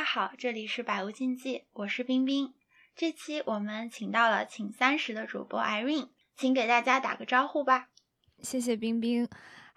[0.00, 2.54] 家好，这里是百无禁忌，我是冰冰。
[2.96, 7.90] 这期我们请到了请三十的主播 Irene，请给大家打个招呼吧。
[8.38, 9.28] 谢谢冰冰。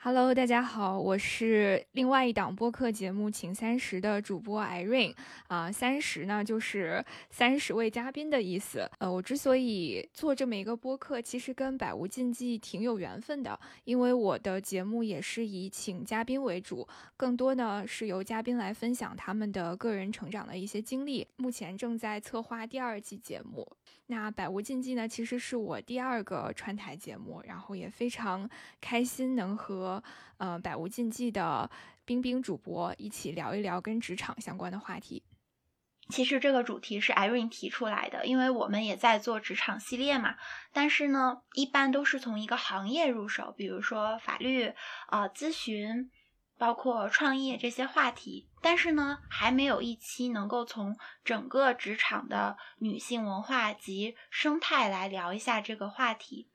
[0.06, 5.16] Hello，大家好，我是另外一档播客节目《请三十》的主播 Irene
[5.48, 8.86] 啊，三十呢就是三十位嘉宾的意思。
[9.00, 21.26] 呃，我之所以做这么一个播客，其实跟百无禁忌挺有缘分的，因为我的节目也是以请嘉宾为主，更多呢是由嘉宾来分享他们的个人成长的一些经历。
[21.38, 23.66] 目前正在策划第二季节目。
[24.08, 28.48] 那百无禁忌呢，其实是我第二个串台节目，然后也非常
[28.82, 29.93] 开心能和。
[30.38, 31.70] 呃，百无禁忌的
[32.06, 35.24] 冰冰主播一起聊一聊跟职场相关的话题。
[36.10, 40.36] 其实这个主题是 Irene 提出来的，因为我们也在做职场系列嘛。
[40.74, 44.74] 但是呢，一般都是从一个行业入手，比如说法律、
[45.10, 46.12] 呃咨询，
[46.58, 48.50] 包括创业这些话题。
[48.62, 56.50] 但是呢，还没有一期能够从整个职场的女性文化及生态来聊一下这个话题。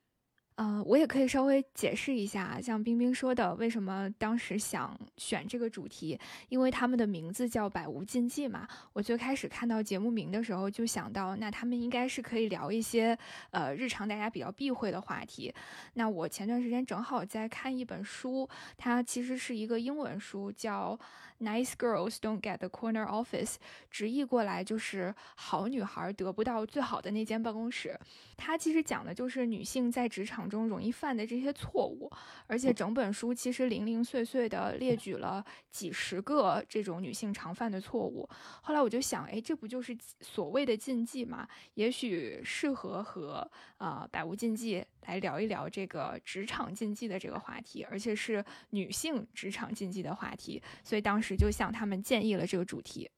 [0.61, 8.67] 嗯，我也可以稍微解释一下，像冰冰说的，为什么当时想选这个主题，因为他们的名字叫百无禁忌嘛。
[8.93, 13.17] 我最开始看到节目名的时候，就想到，那他们应该是可以聊一些
[13.53, 15.55] 呃日常大家比较避讳的话题。
[15.95, 20.99] 那我前段时间正好在看一本书，它其实是一个英文书，叫。
[21.41, 23.55] Nice girls don't get the corner office，
[23.89, 27.97] 直译过来就是好女孩得不到最好的那间办公室。
[28.37, 32.11] 它其实讲的就是女性在职场中容易犯的这些错误，
[32.49, 38.29] 而且整本书其实零零碎碎的列举了几十个这种女性常犯的错误。
[38.63, 41.47] 后来我就想，哎，这不就是所谓的禁忌吗？
[41.75, 50.61] 也许适合和呃百无禁忌来聊一聊这个职场禁忌的这个话题，而且是女性职场禁忌的话题。
[50.83, 51.28] 所以当时。
[51.37, 53.11] 就向他们建议了这个主题，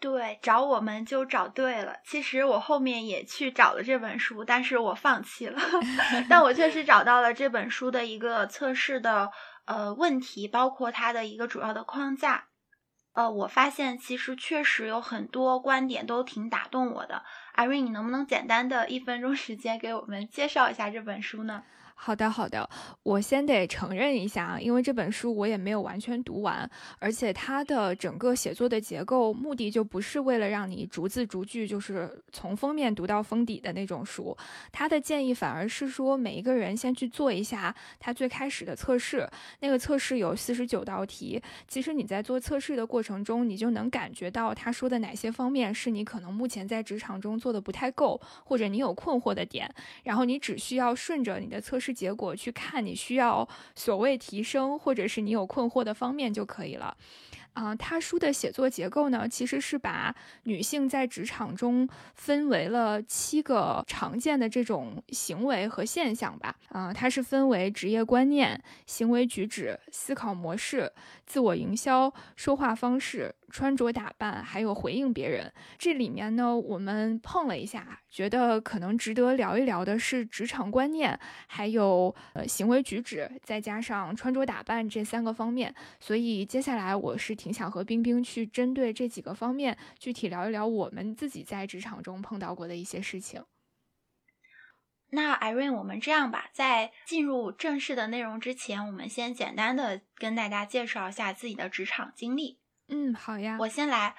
[0.00, 1.96] 对，找我们就找对了。
[2.04, 5.60] 其实我后面也去找了这本书，但是我放弃了。
[6.28, 9.30] 但我确实找到了这本书的一个测试的
[9.64, 12.48] 呃问题，包括它的一个主要的框架。
[13.14, 17.22] 呃，我发现其实确实有很多观点都挺打动我的。
[17.52, 21.62] 艾瑞，你能不能简单的一分钟时间给我们介绍一下这本书呢？
[21.94, 22.68] 好的，好的，
[23.04, 34.36] 我先得承认一下啊，因为这本书我也没有完全读完，而且它的整个写作的结构目的就不是为了让你逐字逐句，就是从封面读到封底的那种书。
[34.72, 39.28] 他的建议反而是说，每一个人先去做一下他最开始的测试，
[39.60, 41.40] 那个测试有四十九道题。
[41.68, 51.81] 其实你在做测试的过程中，你就能感觉到他说的哪些方面是你可能目前在职场中做的不太够，或者你有困惑的点，然后你只需要顺着你的测试。
[51.82, 56.96] 是结果去看你需要所谓提升，或者是你有困惑的方面就可以了。
[57.54, 66.56] 啊，他书的写作结构呢，其实是把女性在职场中分为了七个常见的这种行为和现象吧。
[66.70, 70.90] 啊，它是分为职业观念、行为举止、思考模式、
[71.32, 73.34] 自我营销、说话方式。
[73.48, 85.74] 穿着打扮，还有回应别人，这里面呢，我们碰了一下，觉得可能值得聊一聊的是职场观念，还有呃行为举止，再加上穿着打扮这三个方面。
[86.00, 93.42] 所以接下来我是挺想和冰冰去针对这几个方面，具体聊一聊我们自己在职场中碰到过的一些事情。
[95.14, 102.58] 那 Irene，我们这样吧，在进入正式的内容之前，我们先简单的跟大家介绍一下自己的职场经历。
[102.88, 104.16] 嗯，好呀，我先来。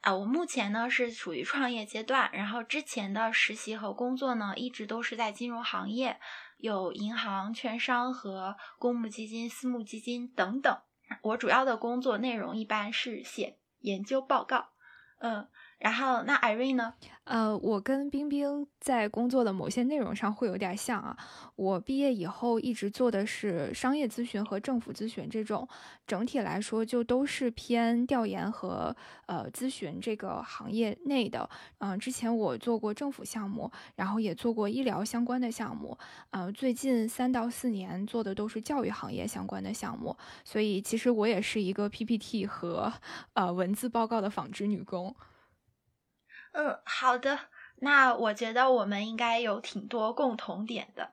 [0.00, 6.18] 啊，我目前呢是处于创业阶段，然后之前的实习和工作呢一直都是在金融行业，
[6.58, 10.78] 有银行、券商和公募基金、私募基金等等。
[11.22, 14.68] 我主要的工作内容一般是写研究报告。
[15.18, 16.94] 嗯，然后那 Irene 呢？
[17.24, 21.16] 呃，我跟冰冰在工作的某些内容上会有点像啊。
[21.54, 25.68] 我毕业以后一直做的是商业咨询和政府咨询这种，
[26.06, 28.94] 整体来说就都是偏调研和
[29.26, 31.48] 呃咨询这个行业内的。
[31.78, 35.96] 嗯，之前我做过政府项目，然后也做过医疗相关的项目。
[36.30, 42.90] 嗯，最近三到四年做的都是教育行业相关的项目，所以其实我也是一个 PPT 和
[43.34, 45.14] 呃文字报告的纺织女工。
[46.56, 47.38] 嗯，好的。
[47.80, 51.12] 那我觉得我们应该有挺多共同点的。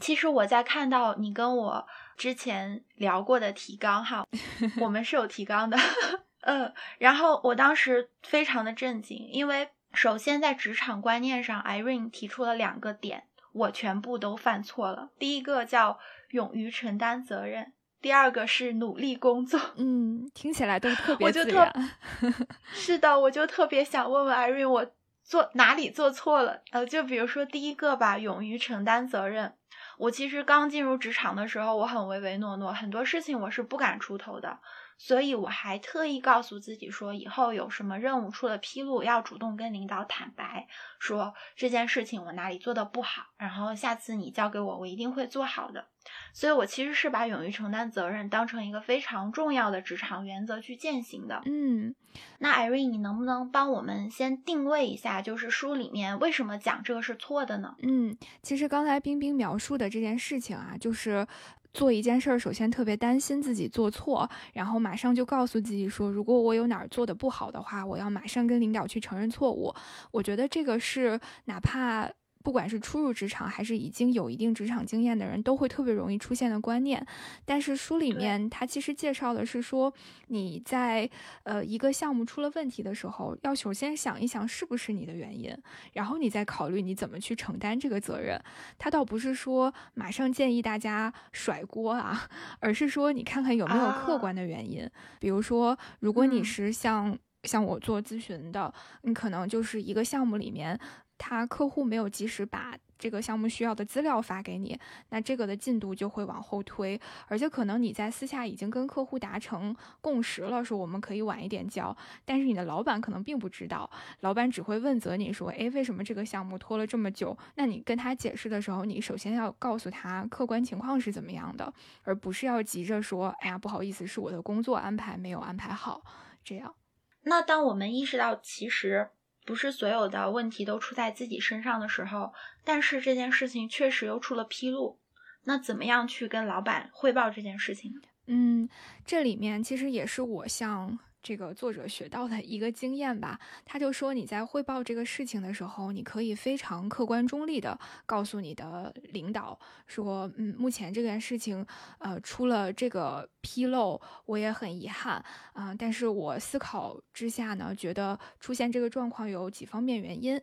[0.00, 1.86] 其实我在看到你跟我
[2.16, 4.26] 之前聊过的提纲哈，
[4.82, 5.78] 我们是有提纲的。
[6.42, 15.10] 嗯，然后我当时非常的震惊，因为首先在职场观念上，Irene 提出了两个点，我全部都犯错了。
[15.20, 16.00] 第一个叫
[16.30, 17.72] 勇于承担责任，
[18.04, 19.58] 第二个是努力工作。
[19.76, 21.72] 嗯，听起来都特别自然。
[22.74, 24.86] 是的，我就特别想问问艾瑞，我
[25.22, 26.60] 做哪里做错了？
[26.72, 29.54] 呃，就比如说第一个吧，勇于承担责任。
[29.96, 34.58] 我其实刚进入职场的时候，我很唯唯诺诺，很多事情我是不敢出头的。
[34.98, 40.68] 所以我还特意告诉自己说，以后有什么任务出了纰漏，要主动跟领导坦白，
[40.98, 45.86] 说这件事情我哪里做的不好，然后下次你交给我，我一定会做好的。
[46.32, 51.42] 所以我其实是把勇于承担责任当成一个非常重要的职场原则去践行的。
[51.46, 51.94] 嗯，
[52.38, 57.74] 那艾瑞，你能不能帮我们先定位一下，就是书里面为什么讲这个是错的呢？
[57.82, 61.26] 嗯，其实刚才冰冰描述的这件事情啊，就是。
[61.74, 69.74] 做一件事儿，首先特别担心自己做错，然后马上就告诉自己说，如果我有哪儿做的不好的话，我要马上跟领导去承认错误。
[70.12, 72.08] 我觉得这个是哪怕。
[72.44, 77.04] 不管是初入职场还是已经有一定职场经验的人，都会特别容易出现的观念。
[77.46, 79.90] 但是书里面它其实介绍的是说，
[80.26, 81.08] 你在
[81.44, 85.56] 呃一个项目出了问题的时候，要首先想一想是不是你的原因，
[85.94, 88.38] 然后你再考虑你怎么去承担这个责任。
[88.76, 92.28] 他倒不是说马上建议大家甩锅啊，
[92.60, 94.86] 而是说你看看有没有客观的原因。
[95.18, 98.70] 比如说，如果你是像像我做咨询的，
[99.00, 100.78] 你可能就是一个项目里面。
[101.16, 104.78] 他客户没有及时把这个项目需要的资料发给你，
[105.10, 113.90] 那这个的进度就会往后推，而且可能你在私下已经跟客户达成共识了，说我们可以晚一点交，但是你的老板可能并不知道，
[114.20, 117.36] 老板只会问责你说，诶，为什么这个项目拖了这么久？
[117.56, 121.72] 那你跟他解释的时候，你首先要告诉他客观情况是怎么样的，
[122.02, 126.02] 而不是要急着说，哎呀，不好意思，是我的工作安排没有安排好，
[126.42, 126.74] 这样。
[127.22, 129.10] 那当我们意识到其实。
[129.44, 132.32] 不是所有的问题都出在自己身上的时候，
[132.64, 134.98] 但是这件事情确实又出了纰漏，
[135.44, 137.92] 那怎么样去跟老板汇报这件事情？
[138.26, 138.68] 嗯，
[139.04, 140.98] 这里面其实也是我向。
[141.24, 151.66] 这个作者学到的一个经验吧，他就说你在汇报这个事情的时候，你可以非常客观中立的告诉你的领导说，嗯，目前这件事情，
[151.98, 155.24] 呃，出了这个纰漏，我也很遗憾
[155.54, 160.38] 啊，但是我思考之下呢，觉得出现这个状况有几方面原因。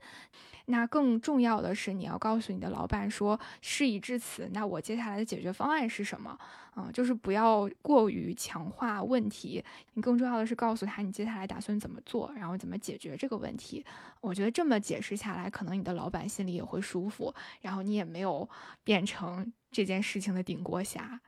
[0.66, 6.38] 那更重要的是，你要告诉你的老板说，事已至此，那我接下来的解决方案是什么？
[6.72, 9.64] 啊，就是不要过于强化问题，
[9.94, 13.86] 你更重要的是告诉他你接下来打算怎么做，然后怎么解决这个问题。
[14.22, 18.50] 我觉得这么解释下来，可能你的老板心里也会舒服，然后你也没有
[18.84, 21.20] 变成这件事情的顶锅侠。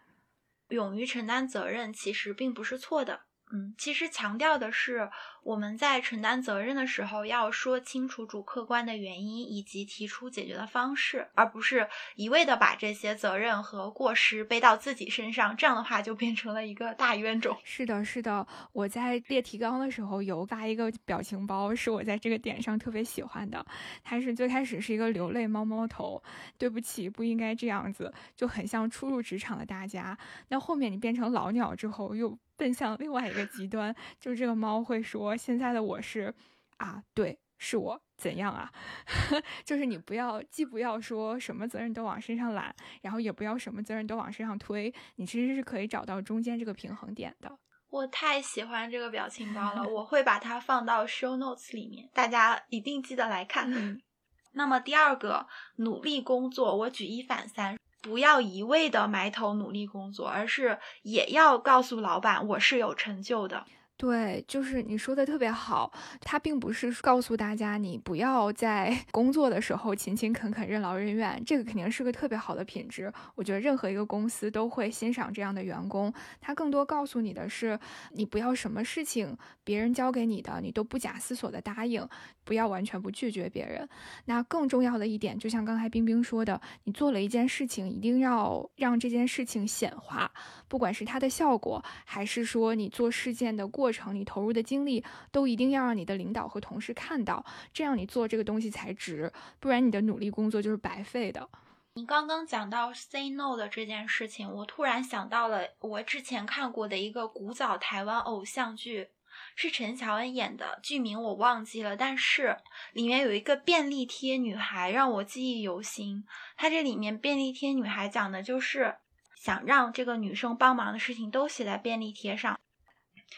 [0.69, 3.21] 勇于承担责任其实并不是错的。
[3.51, 5.11] 嗯，其实强调的是，
[5.43, 15.55] 我们在承担责任的时候，要说清楚主客观的原因，以及提出解决的方式，而不是一味的把这些责任和过失背到自己身上。
[15.55, 17.55] 这样的话，就变成了一个大冤种。
[17.63, 23.63] 是的，是的，我在列提纲的时候有发一个表情包，是我在这个点上特别喜欢的。
[24.03, 26.23] 它是最开始是一个流泪猫猫头，
[26.57, 30.17] 对不起，不应该这样子，就很像初入职场的大家。
[30.47, 32.35] 那后面你变成老鸟之后，又。
[32.55, 36.33] 奔向另外一个极端，就是这个猫会说：“现在的我是
[36.77, 38.71] 啊，对，是我怎样啊？
[39.65, 47.57] 就是你不要，既不要说什么责任都往身上揽，然后也不要什么责任都往身上推，你其实是可以找到中间这个平衡点的。”
[47.89, 53.69] 我太喜欢这个表情包了， 我会把它放到 show notes 里面，大家一定记得来看。
[54.53, 57.77] 那么第二个，努力工作，我举一反三。
[58.03, 63.65] 不要一味的埋头努力工作，而是也要告诉老板我是有成就的。
[64.03, 73.09] 对，就是你说的特别好，他并不是告诉大家你不要在 工作的时候勤勤恳恳、任劳任怨，这个肯定是个特别好的品质。
[73.35, 76.13] 我觉得任何一个公司都会欣赏这样的员工。
[76.41, 77.79] 他更多告诉你的是，
[78.11, 82.05] 你不要什么事情别人交给你的，你都不假思索的答应，
[82.43, 83.87] 不要完全不拒绝别人。
[84.25, 90.29] 那更重要的一点，就像刚才冰冰说的，你做了一件事情，一定要让这件事情显化，
[90.67, 93.92] 不管是它的效果，还是说你做事件的过。
[93.93, 101.47] 程你投入的精力都一定要让你的领导和同事看到，这样你做这个东西才值，不然你的努力工作就是白费的。
[101.95, 109.09] 你刚刚讲到 say no 的这件事情，我突然想到了我之前看过的一个古早台湾偶像剧，
[109.55, 112.57] 是陈乔恩演的，剧名我忘记了，但是
[112.93, 116.25] 里面有一个便利贴女孩让我记忆犹新。
[116.57, 118.95] 它这里面便利贴女孩讲的就是
[119.35, 122.59] 想让这个女生帮忙的事情都写在便利贴上。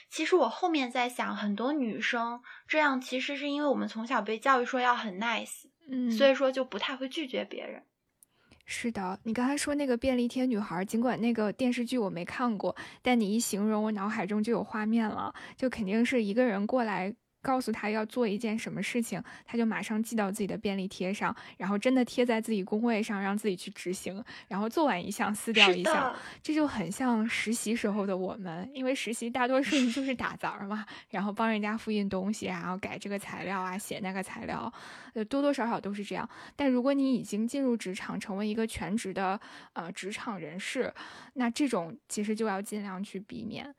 [0.09, 7.83] 其实我后面在想，很多女生这样，其实是因为我们从小被教育说要很 nice，嗯，所以说就不太会拒绝别人。
[8.65, 17.15] 是的，你刚才说那个便利贴女孩，尽管那个电视剧我没看过，但你一形容，我脑海中就有画面了，就肯定是一个人过来。
[17.45, 24.23] 告诉他要做一件什么事情，他就马上记到自己的便利贴上，然后真的贴在自己工位上，让自己去执行。
[24.47, 34.73] 然后做完一项撕掉一项，这就很像实习时候的我们，因为实习大多数就是打杂嘛，然后帮人家复印东西，然后改这个材料啊，写那个材料，
[35.13, 36.27] 呃，多多少少都是这样。
[36.55, 39.39] 但如果你已经进入职场，成为一个全职的
[39.73, 40.91] 呃职场人士，
[41.35, 43.75] 那这种其实就要尽量去避免。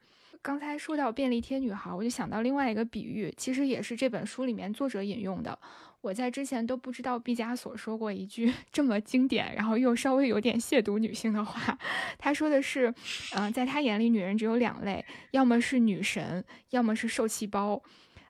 [0.46, 5.58] 刚才说到便利贴女孩，我就想到另外一个比喻，其实也是这本书里面作者引用的。
[6.02, 11.76] 我在之前都不知道毕加索说过一句 这么经典，然后又稍微有点亵渎女性的话。
[12.16, 12.94] 他说的是，
[13.34, 17.82] 嗯，在他眼里，女人只有两类，要么是女神，要么是受气包。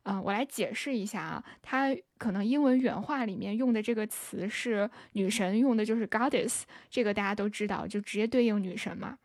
[0.04, 9.18] 嗯，我来解释一下啊，他可能英文原话里面用的这个词是女神，用的就是 goddess，这个大家都知道，就直接对应女神嘛。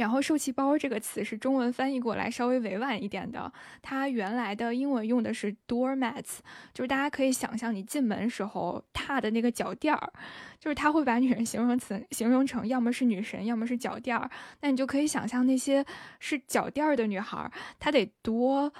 [0.00, 3.52] 然后“受气包”这个词是中文翻译过来稍微委婉一点的，
[3.82, 6.38] 它原来的英文用的是 doormats，
[6.72, 10.10] 就是大家可以想象你进门时候踏的那个脚垫儿，
[10.58, 14.30] 就是他会把女人 形容词形容成要么是女神，要么是脚垫儿，
[14.62, 15.84] 那你就可以想象那些
[16.18, 18.72] 是脚垫儿的女孩，她得多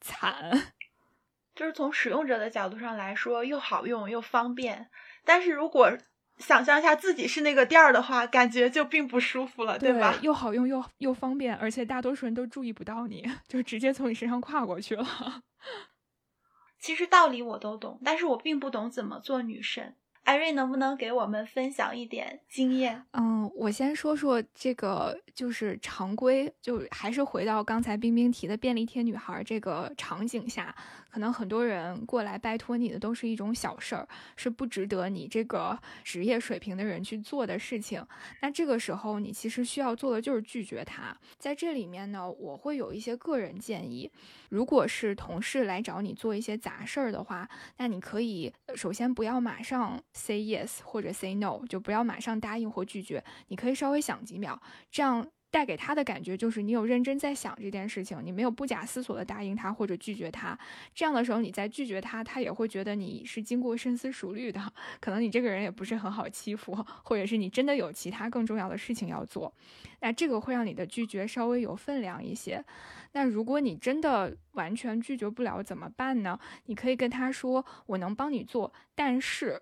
[0.00, 0.72] 惨。
[1.54, 4.88] 就是从使用者的角度上来说，又好用又方便，
[5.22, 5.98] 但是如果。
[6.38, 10.18] 想象一下自己是那个垫儿的话，感觉就并不舒服了，对吧？
[10.22, 15.06] 又好用又又方便，而且大多数人都注意不到你， 就直接从你身上跨过去了。
[16.80, 19.94] 其实道理我都懂，但是我并不懂怎么做女神。
[20.24, 23.04] 艾瑞能不能给我们分享一点经验？
[23.12, 30.74] 嗯，我先说说这个，就是常规，就还是回到刚才冰冰提的便利贴女孩这个场景下。
[31.12, 38.02] 可能很多人过来拜托你的都是一种小事儿，是不值得你这个职业水平的人去做的事情。
[38.40, 41.14] 那这个时候，你其实需要做的就是拒绝他。
[41.38, 44.10] 在这里面呢，我会有一些个人建议。
[44.48, 53.22] 如果是同事来找你做一些杂事儿的话，那你可以首先不要马上 say yes 或者 say no，就不要马上答应或拒绝。
[53.48, 54.58] 你可以稍微想几秒，
[54.90, 55.26] 这样。
[55.52, 60.58] 带给他的感觉就是你有认真在想这件事情，你没有不假思索的答应他或者拒绝他。
[60.94, 64.72] 这样的时候，你再拒绝他，他也会觉得你是经过深思熟虑的。
[64.98, 69.52] 可能你这个人也不是很好欺负，或者是你真的有其他更重要的事情要做。
[70.00, 72.64] 那这个会让你的拒绝稍微有分量一些。
[73.12, 76.40] 那如果你真的完全拒绝不了怎么办呢？
[76.64, 79.60] 你可以跟他说：“我能帮你做，但是。”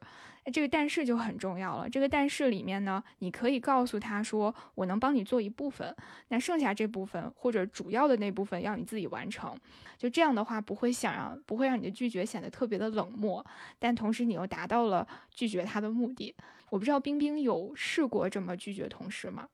[0.52, 1.88] 这个但是就很重要了。
[1.88, 5.94] 这个但是里面呢，你可以告诉他说，我能帮你做一部分，
[6.28, 9.54] 那剩下这部分或者主要的那部分要你自己完成。
[9.98, 13.44] 就这样的话，不会想让不会让你的拒绝显得特别的冷漠，
[13.78, 16.34] 但同时你又达到了拒绝他的目的。
[16.70, 19.48] 我不知道冰冰有试过这么拒绝同事吗？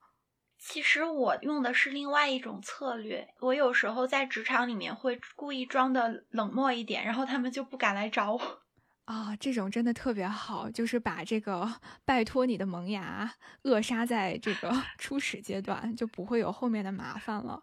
[0.58, 3.28] 其实我用的是另外一种策略。
[3.40, 8.65] 我有时候在职场里面会故意装的冷漠一点，然后他们就不敢来找我。
[9.06, 13.32] 啊，这种真的特别好，就是把这个拜托你的萌芽
[13.62, 17.62] 扼杀在这个 初始阶段，就不会有后面的麻烦了。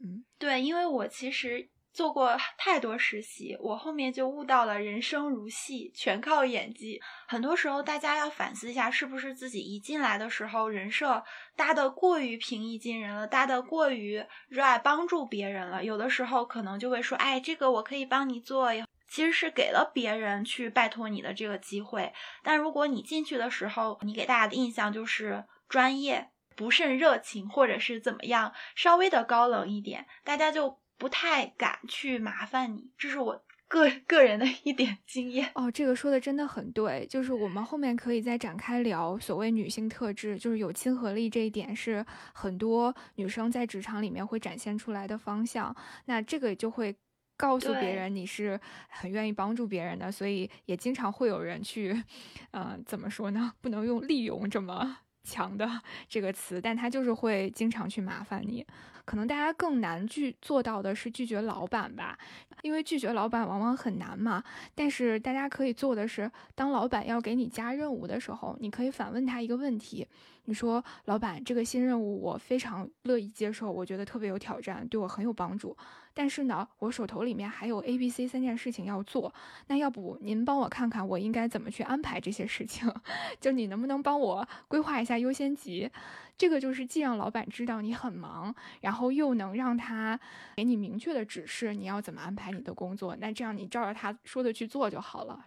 [0.00, 6.98] 嗯，对，因为我其实做过太多实习，我后面就悟到了人生如戏，全靠演技。
[7.26, 11.22] 很多时候，大家要反思一下，是不是自己一进来的时候人设
[11.54, 15.84] 搭的过于平易近人了，搭的过于热爱帮助别人了。
[15.84, 18.70] 有的时候可能就会说，哎，这个我可以帮你做。
[19.08, 22.12] 其实是给了别人去拜托你的这个机会，
[22.42, 32.90] 但如果你进去的时候，你给大家的印象就是专业不甚热情，或者是怎么样，稍微的高冷一点，大家就不太敢去麻烦你。
[32.98, 35.70] 这是我个个人的一点经验哦。
[35.70, 45.74] 这个说的真的很对，就是我们后面可以再展开聊所谓女性特质，就是有亲和力这一点是很多女生在职场里面会展现出来的方向。
[46.04, 46.94] 那这个就会。
[47.38, 52.02] 告诉别人你是很愿意帮助别人的，所以也经常会有人去，
[52.50, 53.52] 嗯，怎么说呢？
[53.62, 58.66] 不能用利用这么 强的这个词，但他就是会经常去麻烦你。
[59.04, 62.18] 可能大家更难去做到的是拒绝老板吧，
[62.60, 64.44] 因为拒绝老板往往很难嘛。
[64.74, 70.06] 但是大家可以做的是，当老板要给你加任务的时候，你可以反问他一个问题。
[70.44, 75.74] 你说，老板，这个新任务我非常乐意接受，我觉得特别有挑战，对我很有帮助。
[76.14, 79.32] 但是呢，我手头里面还有 A、B、C 三件事情要做。
[79.66, 82.92] 那要不您帮我看看，我应该怎么去安排这些事情？
[83.40, 85.90] 就你能不能帮我规划一下优先级？
[86.36, 90.18] 这个就是既让老板知道你很忙，然后又能让他
[90.56, 93.16] 给你明确的指示，你要怎么安排你的工作。
[93.16, 95.46] 那这样你照着他说的去做就好了。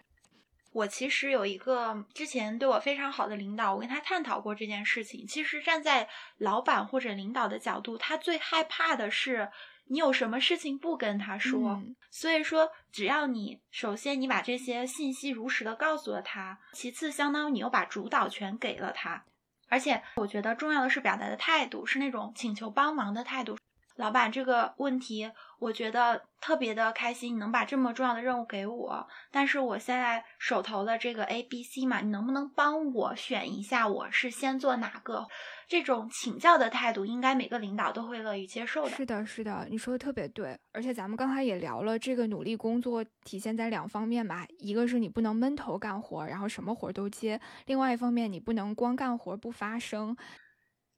[0.72, 5.26] 我其实有一个之前对我非常好的领导，我跟他探讨过这件事情。
[5.26, 9.50] 其实站在老板或者领导的角度，他最害怕的是
[9.86, 11.82] 你有什么事情不跟他说。
[12.10, 19.24] 所以说，只要你首先你把这些信息如实的告诉了他，其次相当于你又把主导权给了他。
[19.68, 23.56] 而且我觉得重要的是表达的态度，是那种请求帮忙的态度。
[23.96, 25.30] 老板，这个问题
[25.62, 35.24] 我觉得特别的开心，你能把这么重要的任务给我，但是我现在手头的这个 A、B、C 嘛，你能不能帮我选一下，我是先做哪个？
[35.68, 38.90] 这种请教的态度，应该每个领导都会乐于接受的。
[38.90, 40.58] 是的，是的，你说的特别对。
[40.72, 50.16] 而且咱们刚才也聊了，这个努力工作体现在两方面吧，一个是你不能闷头干活，然后什么活都接；另外一方面，你不能光干活不发声。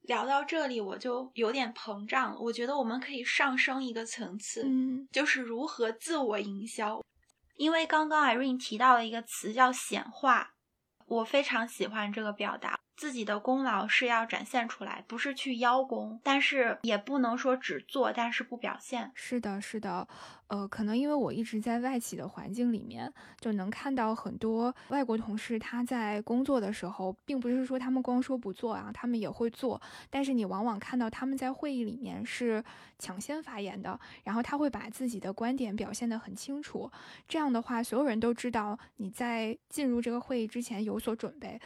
[0.07, 2.39] 聊到这里，我就有点膨胀了。
[2.39, 7.03] 我觉得我们可以上升一个层次，嗯，就是如何自我营销。
[7.57, 10.53] 因为刚刚 Irene 提到了一个词叫显化，
[11.07, 12.79] 我非常喜欢这个表达。
[12.95, 19.11] 自己的功劳是要展现出来，不是去邀功，但是也不能说只做但是不表现。
[19.13, 20.07] 是的，是的，
[20.47, 32.63] 呃，可能因为我一直在外企的环境里面，就能看到很多外国同事他在工作的时候，并不是说他们光说不做啊，他们也会做，但是你往往看到他们在会议里面是
[32.97, 36.89] 抢先发言的，然后他会把自己的观点表现得很清楚，
[37.27, 41.59] 这样的话，所有人都知道你在进入这个会议之前有所准备。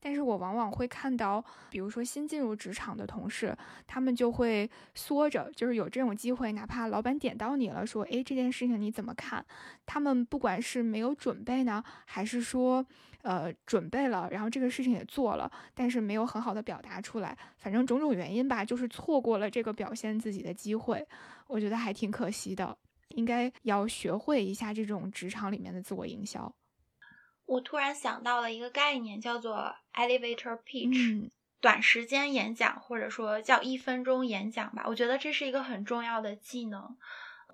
[0.00, 9.44] 但是我往往会看到，比如说新进入职场的同事，他们就会缩着，就是有这种机会，哪怕老板点到你了，说，哎，这件事情你怎么看？
[9.84, 12.84] 他们不管是没有准备呢，还是说，
[13.22, 21.04] 呃，准备了，然后这个事情也做了，但是没有很好的表达出来，反正种种原因吧，就是错过了这个表现自己的机会，
[21.46, 22.76] 我觉得还挺可惜的，
[23.08, 26.52] 应该要学会一下这种职场里面的自我营销。
[27.48, 31.30] 我突然想到了一个概念，叫做 elevator pitch，
[31.62, 34.84] 短时间演讲，或者说叫一分钟演讲吧。
[34.86, 36.94] 我觉得这是一个很重要的技能。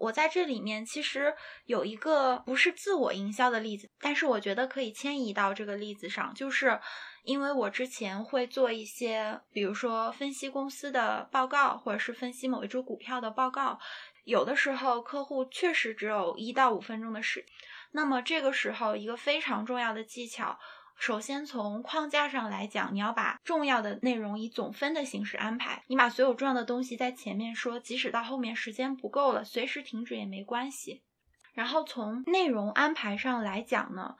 [0.00, 1.32] 我在这里面其实
[1.66, 6.80] 有一个不是自我营销的例子，但是我觉得可以迁移到这个例子上，就是
[7.22, 13.78] 因为我之前会做一些，比如说分析公司的报告，或者是分析某一只股票的报告，
[14.24, 17.46] 有的时候客户确实只有一到五分钟的时。
[17.96, 20.58] 那么这个时候，一个非常重要的技巧，
[20.96, 25.84] 首先从框架上来讲，你要把重要的内容以总分的形式安排。
[25.86, 31.04] 你把所有重要的东西在前面说，即使到后面时间不够了，随时停止也没关系。
[31.52, 34.16] 然后从内容安排上来讲呢，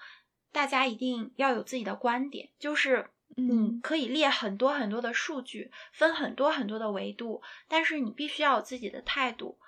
[0.53, 9.59] 大家一定要有自己的观点，就是你可以列很多很多的数据，分很多很多的维度，但是你必须要有自己的态度。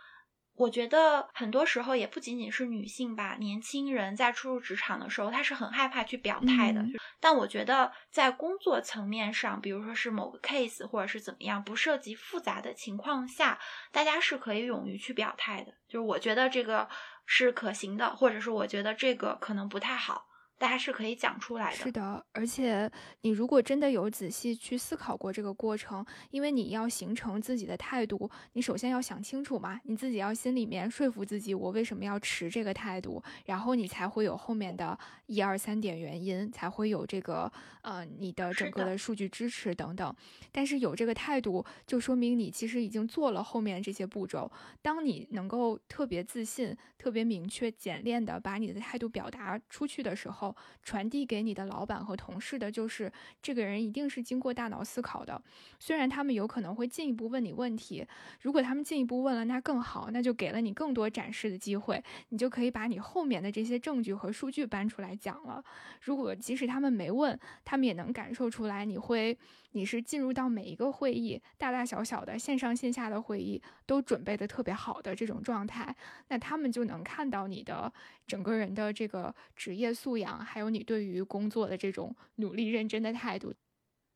[0.57, 6.83] 我觉得很多时候也不仅仅是女性吧，年轻人在初入职场的时候，他是很害怕去表态的。
[7.21, 13.59] 但我觉得在工作层面上，比如说是某个 case 或者是怎么样，不涉及复杂的情况下，
[13.93, 15.73] 大家是可以勇于去表态的。
[15.87, 16.89] 就是我觉得这个
[17.27, 20.27] 是可行的，或者是我觉得这个可能不太好。
[20.59, 21.77] 大家是可以讲出来的。
[21.77, 22.91] 是的，而且
[23.21, 37.51] 你如果真的有仔细去思考过这个过程，因为你要形成自己的态度，你首先要想清楚嘛，你自己要心里面说服自己，我为什么要持这个态度，然后你才会有后面的一二三点原因，才会有这个
[37.83, 40.15] 呃你的整个的数据支持等等。
[40.51, 44.51] 但是有这个态度，就说明你其实已经做了后面这些步骤。
[44.81, 50.46] 当你能够特别自信、特别明确、简练的把你的态度表达出去的时候，
[50.83, 55.41] 传递给你的老板和同事的就是这个人一定是经过大脑思考的。
[55.79, 58.07] 虽然他们有可能会进一步问你问题，
[58.41, 65.63] 如果他们进一步问了，那更好，那就给了你更多展示的机会，你就可以把你后面的这些证据和数据搬出来讲了。
[66.01, 69.37] 如果即使他们没问，他们也能感受出来你会。
[69.77, 75.95] 你是进入到每一个会议，大大小小的线上线下的会议都准备的特别好的这种状态，
[76.29, 77.93] 那他们就能看到你的
[78.27, 83.53] 整个人的这个职业素养，还有你对于工作的这种努力认真的态度。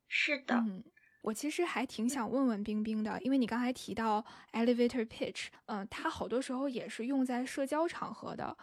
[0.09, 0.83] 是的，嗯，
[1.21, 8.57] 我其实还挺想问问冰冰的，因为你刚才提到 elevator pitch，嗯，它好多时候也是用在社交场合的，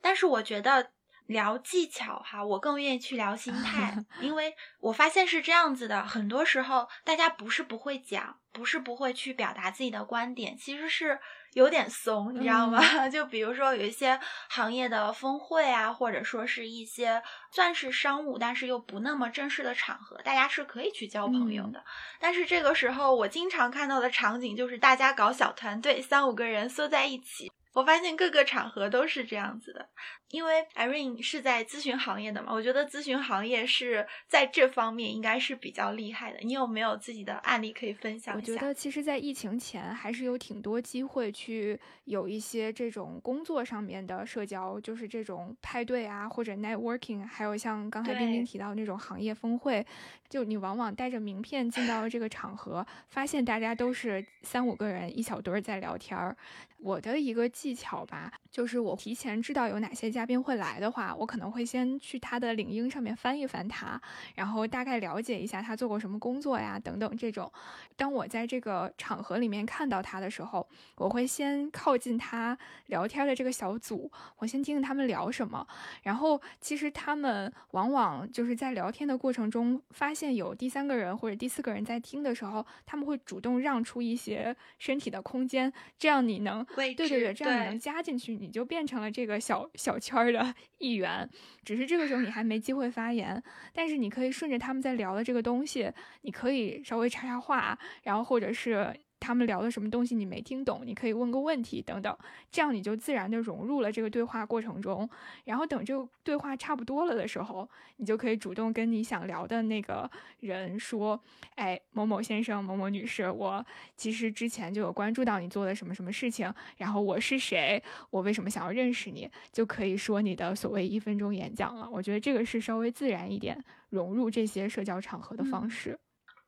[0.00, 0.90] 但是我觉得。
[1.28, 11.18] 聊技巧哈，我更愿意去聊心态， 因为我发现是这样子的，很多时候大家不是不会讲，不是不会去表达自己的观点，其实是
[11.52, 12.80] 有点怂，你知道吗？
[13.12, 21.84] 就比如说有一些行业的峰会啊，或者说是一些算是商务，但是又不那么正式的场合，大家是可以去交朋友的。
[22.18, 27.52] 但是这个时候，我经常看到的场景就是大家搞小团队，三五个人缩在一起。
[27.72, 29.88] 我发现各个场合都是这样子的，
[30.30, 36.38] 因为 Irene 是在咨询行业的嘛，我觉得咨询行业是在这方面应该是比较厉害的。
[36.42, 38.52] 你有没有自己的案例可以分享一下？
[38.52, 49.86] 我觉得其实，在疫情前还是有挺多机会去有一些这种工作上面的社交，就是这种派对啊，或者 networking，还有像刚才冰冰提到那种行业峰会，
[50.28, 56.36] 就你往往带着名片进到这个场合，发现大家都是三五个人一小堆儿在聊天儿。
[56.80, 64.00] 我的一个技巧吧，就是我提前知道有哪些嘉宾会来的话，我可能会先去他的领英上面翻一翻他，
[64.36, 67.52] 然后大概了解一下他做过什么工作呀，等等这种。
[67.94, 75.66] 当我在这个场合里面看到他的时候，我会先靠近他聊天的这个小组，我先听听他们聊什么。
[76.02, 86.64] 然后其实他们往往就是在聊天的过程中，发现有第三个人或者第四个人在听的时候，他们会主动让出一些身体的空间，这样你能。
[86.78, 91.28] 对对对，这样你能加进去，你就变成了这个小小圈儿的 一员。
[91.64, 98.94] 只是这个时候你还没机会发言，但是你可以顺着他们在聊的这个东西，你可以稍微插插话，然后或者是。
[99.20, 102.16] 他们聊的什么东西你没听懂，你可以问个问题等等，
[102.50, 105.08] 这样你就自然的融入了这个对话过程中。
[105.44, 111.20] 然后等这个对话差不多了的时候，你就可以主动跟你想聊的那个人说
[111.56, 113.64] ：“哎，某某先生、某某女士，我
[113.96, 125.98] 其实之前就有关注到你做的什么什么事情，然后我是谁，我为什么想要认识你，就可以说你的所谓一分钟演讲了。”我觉得这个是稍微自然一点融入这些社交场合的方式。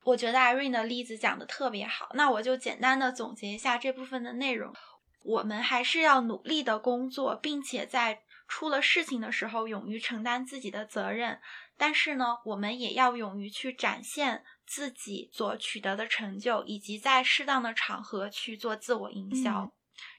[0.03, 4.75] 我觉得 Irene 的例子讲的特别好，那我就简单的总结一下这部分的内容。
[5.23, 11.39] 我们还是要努力的工作，并且在出了事情的时候勇于承担自己的责任。
[11.77, 19.71] 但是呢，我们也要勇于去展现自己所取得的成就，以及在适当的场合去做自我营销。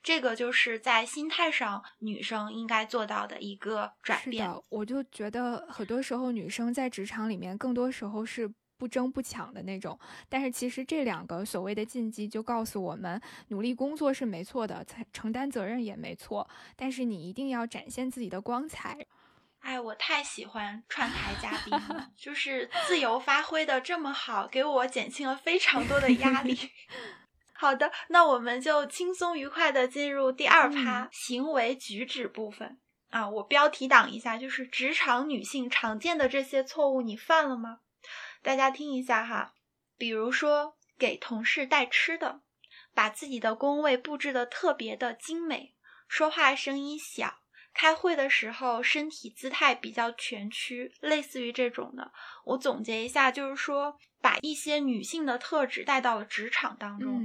[0.03, 4.47] 这个就是在心态上女生应该做到的一个转变。
[4.69, 8.53] 我就觉得很多时候女生在职场里面，更多时候是。
[8.81, 19.05] 不争不抢的那种，但是其实这两个所谓的禁忌就告诉我们，努力工作是没错的，承承担责任也没错，但是你一定要展现自己的光彩。
[19.59, 26.57] 哎，我太喜欢串台嘉宾了，就是自由发挥的这么好，给我减轻了非常多的压力。
[27.53, 32.79] 好的，那我们就轻松愉快的进入第二趴行为举止部分
[33.11, 37.81] 啊，我标题党一下，就是职场女性常见的这些错误，你犯了吗？
[38.41, 39.53] 大家听一下哈，
[39.97, 42.41] 比如说给同事带吃的，
[42.93, 45.75] 把自己的工位布置的特别的精美，
[46.07, 47.39] 说话声音小，
[47.73, 52.11] 开会的时候身体姿态比较蜷曲，类似于这种的。
[52.45, 57.21] 我总结一下，就是说把一些女性的特质带到了职场当中。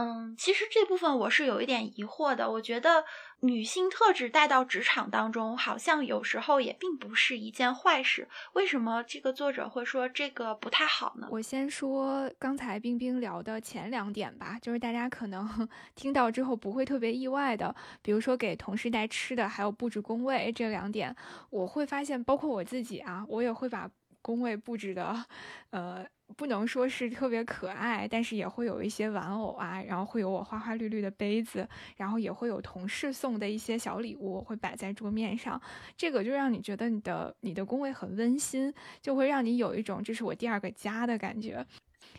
[0.00, 2.50] 嗯其实这部分我是有一点疑惑的。
[2.50, 3.04] 我觉得
[3.40, 8.28] 女性特质带到职场当中，好像有时候也并不是一件坏事。
[8.54, 11.28] 为什么这个作者会说这个不太好呢？
[11.30, 21.14] 我先说刚才冰冰聊的前两点吧，就是大家可能 听到之后不会特别意外的，比如说给同事带吃的，还有布置工位这两点，
[21.50, 23.90] 我会发现，包括我自己啊，我也会把
[24.22, 25.26] 工位布置的，
[25.70, 26.06] 呃。
[26.36, 35.60] 不能说是特别可爱，但是也会有一些玩偶啊，然后会有我花花绿绿的杯子，然后也会有同事送的一些小礼物，会摆在桌面上。
[35.96, 41.66] 这个就让你觉得你的你的工位很温馨，就会让你有一种这是我第二个家的感觉。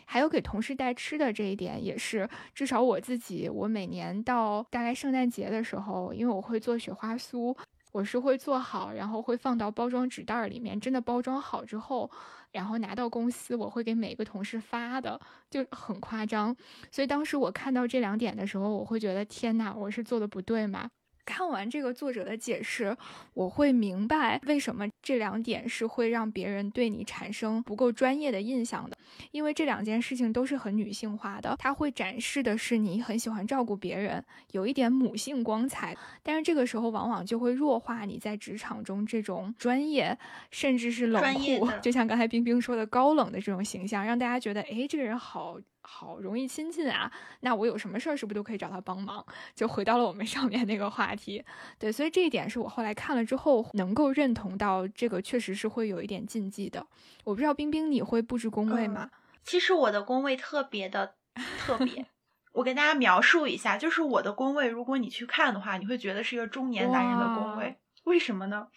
[0.04, 7.56] 还有给同事带吃的这一点也是，至少我自己，我每年到大概圣诞节的时候，因为我会做雪花酥，
[7.92, 12.10] 我是会做好，然后会放到包装纸袋里面，真的包装好之后。
[12.50, 16.54] 然后拿到公司，我会给每个同事发的，就很夸张。
[16.90, 20.90] 所以当时我看到这两点的时候，我会觉得天呐，我是做的不对吗？
[21.24, 22.96] 看完这个作者的解释，
[23.34, 28.96] 我会明白为什么这两点是会让别人对你产生不够专业的印象的。
[29.30, 35.96] 因为这两件事情都是很女性化的，它会展示的是你很喜欢照顾别人，有一点母性光彩。
[36.22, 40.18] 但是这个时候往往就会弱化你在职场中这种专业，
[40.50, 45.58] 甚至是冷酷，就像刚才冰冰说的高冷的这种形象，让大家觉得，哎，这个人好。
[45.94, 49.24] 好容易亲近啊，那我有什么事儿是不是都可以找他帮忙？
[49.54, 51.44] 就回到了我们 上面那个话题，
[51.78, 56.84] 对，所以这一点是我后来看了之后能够认同到这个确实是会有一点禁忌的。
[57.24, 59.10] 我不知道冰冰你会布置工位吗？
[59.44, 61.14] 其实我的工位特别的
[61.58, 62.06] 特别，
[62.52, 68.68] 我跟大家描述一下，就是我的工位，如果你去看的话，你会觉得是一个中年男人的工位，为什么呢？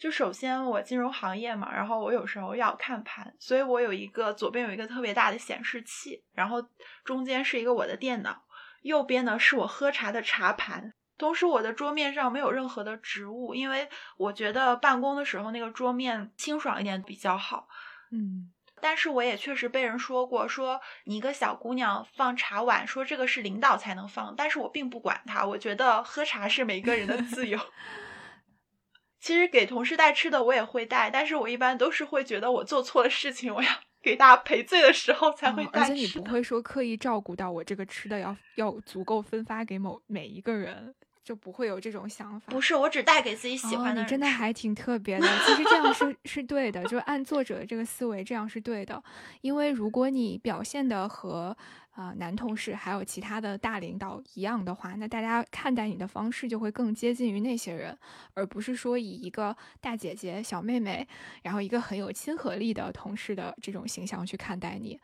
[0.00, 6.66] 就首先我金融行业嘛，然后我有时候要看盘，所以我有一个左边有一个特别大的显示器，然后
[7.04, 8.42] 中间是一个我的电脑，
[8.80, 10.94] 右边呢是我喝茶的茶盘。
[11.18, 13.86] 同时，我的桌面上没有任何的植物，因为
[14.16, 17.68] 我觉得办公的时候那个桌面清爽一点比较好。
[18.10, 27.60] 嗯，但是我也确实被人说过，说你一个小姑娘放茶碗，说这个是领导才能放，但是我并不管它，我觉得喝茶是每个人的自由。
[29.20, 33.68] 其实给同事带吃的我也会带，但是我一般都是会觉得我做错了事情，我要
[34.02, 35.80] 给大家赔罪的时候才会带。
[35.80, 40.94] 而且你不会说刻意照顾到我这个吃的要要足够分发给某每一个人。
[41.22, 42.52] 就不会有这种想法。
[42.52, 44.02] 不是，我只带给自己喜欢的。
[44.02, 45.26] 你真的还挺特别的。
[45.46, 49.02] 其实这样是是对的，就是按作者的这个思维，这样是对的。
[49.40, 51.56] 因为如果你表现的和
[51.92, 57.96] 啊男同事还有其他的大领导一样的话，那大家看待你的方式就会更接近于那些人，
[58.34, 61.06] 而不是说以一个大姐姐、小妹妹，
[61.42, 64.98] 然后一个很有亲和力的同事的这种形象去看待你。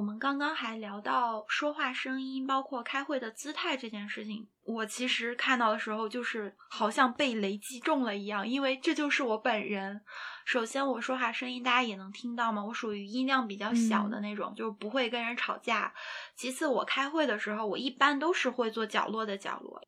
[0.00, 4.48] 我们刚刚还聊到说话声音，包括开会的姿态这件事情。
[4.64, 10.00] 我其实看到的时候，就是好像被雷击中了一样，因为这就是我本人。
[10.46, 12.64] 首先，我说话声音大家也能听到吗？
[12.64, 15.92] 我属于音量比较小的那种，就是不会跟人吵架。
[16.34, 19.82] 其次，我开会的时候，我一般都是会坐角落的角落。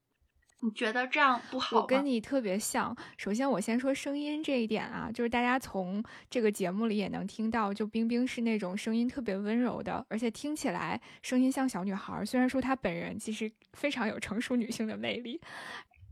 [0.65, 1.81] 你觉得这样不好？
[1.81, 2.97] 我跟你特别像。
[3.17, 12.25] 首先，我先说声音这一点啊，就是大家从这个节目里也能听到，就冰冰是那种声音特别温柔的，而且听起来声音像小女孩。
[12.25, 15.41] 虽然说她本人其实非常有成熟女性的魅力。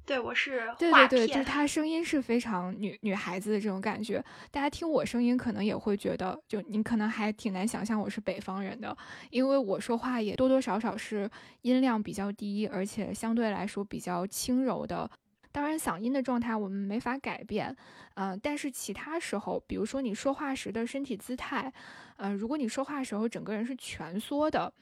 [0.06, 4.22] 对，我是对对对，就是她声音是非常女女孩子的这种感觉。
[4.50, 8.96] 大家听我声音可能也会觉得，就你可能还挺难想象我是北方人的，
[9.30, 11.30] 因为我说话也多多少少是
[11.62, 15.08] 音量比较低，而且相对来说比较轻柔的。
[15.52, 17.76] 当然，嗓音的状态我们没法改变，
[18.14, 21.72] 嗯，但是其他时候，比如说你说话时的身体姿态，
[22.16, 24.72] 嗯，如果你说话时候整个人是蜷缩的，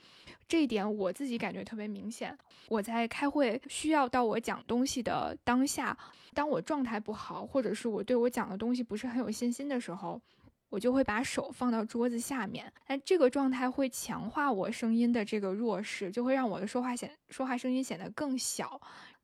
[0.46, 2.36] 这一点我自己感觉特别明显。
[2.68, 5.96] 我在开会需要到我讲东西的当下，
[6.34, 10.20] 当我状态不好，或者是我对我讲的东西不是很有信心的时候，
[10.68, 18.78] 我就会把手放到桌子下面，那这个状态会强化我声音的这个弱势，就会让我的说话显说话声音显得更小。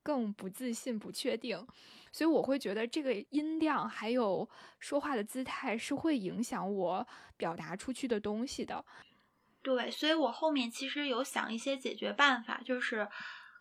[0.04, 1.66] 更不自信、不确定，
[2.12, 8.84] 所以我会觉得这个音量还有说话的姿态是会影响我表达出去的东西的。
[9.62, 13.08] 对，所以我后面其实有想一些解决办法，就是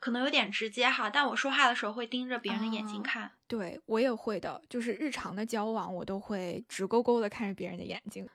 [0.01, 3.32] 可能有点直接哈，但我说话的时候会盯着别人的眼睛看。
[3.47, 8.27] 对我也会的，就是日常的交往，我都会直勾勾的看着别人的眼睛。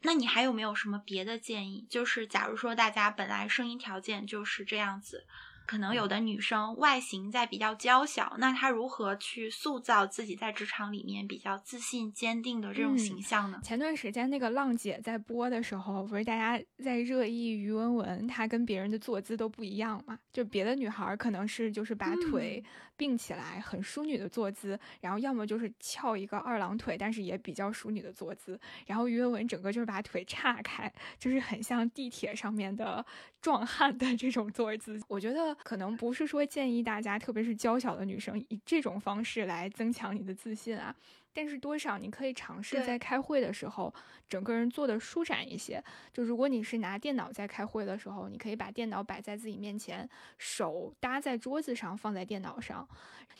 [0.00, 1.86] 那你还有没有什么别的建议？
[1.88, 5.24] 就是假如说大家本来声音条件就是这样子。
[5.66, 13.60] 可能有的女生外形在比较娇小，那她如何去塑造自己在职场里面比较自信、坚定的这种形象呢？
[13.62, 20.18] 前段时间那个浪姐在播的时候，不是大家在热议于文文，她跟别人的坐姿都不一样嘛？
[20.32, 22.62] 就别的女孩可能是就是把腿
[23.02, 33.04] 并起来，很淑女的坐姿，然后要么就是翘一个二郎腿，但是也比较淑女的坐姿，然后于文文整个就是把腿岔开，就是很像地铁上面的
[33.40, 35.52] 壮汉的这种坐姿，我觉得。
[35.64, 40.94] 可能不是说建议大家，特别是娇小的女生，以这种方式来增强你的自信啊。
[41.32, 43.92] 但是多少你可以尝试在开会的时候，
[44.28, 45.82] 整个人坐的舒展一些。
[46.12, 52.86] 就如果你是拿电脑在开会的时候，你可以把电脑摆在自己面前，手搭在桌子上，放在电脑上，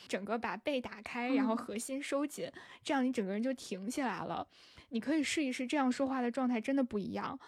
[0.08, 2.50] 整个把背打开，然后核心收紧，
[2.82, 4.46] 这样你整个人就挺起来了。
[4.88, 7.38] 你可以试一试，这样说话的状态真的不一样。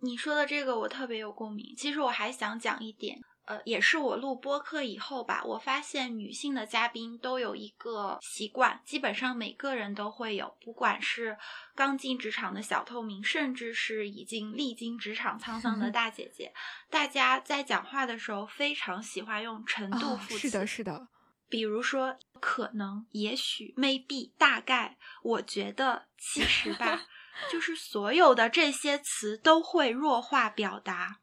[0.00, 1.74] 你说的这个我特别有共鸣。
[1.76, 3.20] 其实我还想讲一点。
[3.46, 11.36] 呃，也是我录播客以后吧，我发现女性的嘉宾都有一个习惯，基本上每个人都会有，不管是
[11.74, 16.52] 刚进职场的小透明，甚至是已经历经职场沧桑的大姐姐，
[16.88, 21.08] 大家在讲话的时候非常喜欢用程度副词，是的，是的，
[21.48, 27.02] 比如说可能、也许、maybe、大概、我觉得、其实吧，
[27.50, 31.18] 就是所有的这些词都会弱化表达。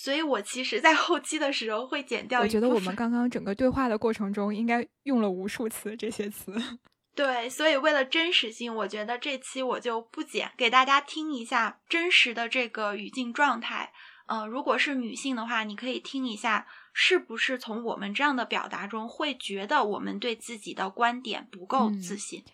[0.00, 2.40] 所以我其实，在后期的时候会剪掉。
[2.40, 6.54] 我觉得我们刚刚整个对话的过程中，应该用了无数次这些词。
[7.16, 13.92] 对，所以为了真实性，我觉得这期我就不剪，给大家听一下真实的这个语境状态。
[14.26, 22.44] 呃，如果是女性的话，你可以听一下，是不是从我们这样的表达中，会觉得我们对自己的观点不够自信？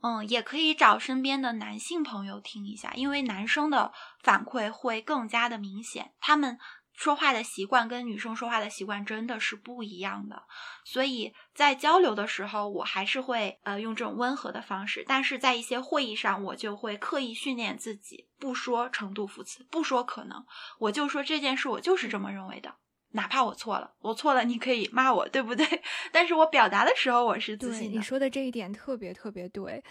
[0.00, 6.56] 嗯，也可以找身边的男性朋友听一下，因为男生的反馈会更加的明显，他们。
[6.94, 10.44] 说话的习惯跟女生说话的习惯真的是不一样的，
[10.84, 20.46] 所以在交流的时候，我还是会呃用这种温和的方式，但是在一些会议上，我就会刻意训练自己，不说程度副词，不说可能，
[20.78, 22.76] 我就说这件事，我就是这么认为的。
[23.10, 25.82] 哪怕我错了，我错了，你可以骂我，对不对？
[26.10, 27.96] 但是我表达的时候，我是自信的。
[27.98, 29.82] 你说的这一点特别特别对。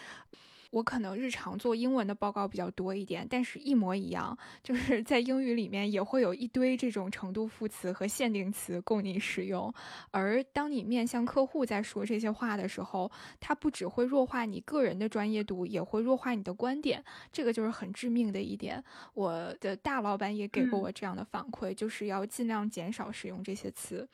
[0.73, 9.71] 我可能日常做英文的报告比较多一点，但是一模一样，就是在英语里面也会有一堆这种程度副词和限定词供你使用。
[10.09, 18.83] 而当你面向客户在说这些话的时候，它不只会弱化你个人的专业度，也会弱化你的观点，这个就是很致命的一点。
[19.13, 24.09] 我的大老板也给过我这样的反馈，就是要尽量减少使用这些词。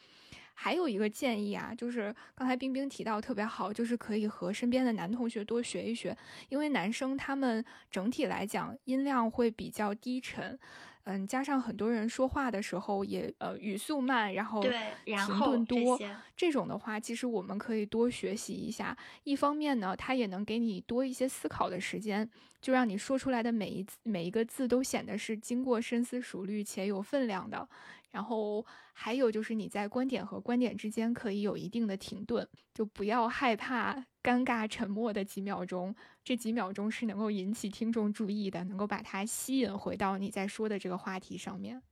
[0.61, 6.13] 还有一个建议啊，就是刚才冰冰提到特别好，就是可以和身边的男同学多学一学，
[6.49, 10.59] 因为男生他们整体来讲音量会比较低沉，
[11.05, 15.97] 嗯，加上很多人说话的时候也呃语速慢，然后停顿多，
[16.35, 18.97] 这种的话，其实我们可以多学习一下。
[19.23, 22.29] 一方面呢，他也能给你多一些思考的时间，
[22.61, 27.67] 就让你说出来的每一每一个字都显得是经过深思熟虑且有分量的。
[28.11, 33.93] 然后还有就是你在观点和观点之间可以有一定的停顿，就不要害怕
[34.23, 41.83] 尴尬沉默的几秒钟，这几秒钟是能够引起听众注意的，能够把它吸引回到你在说的这个话题上面。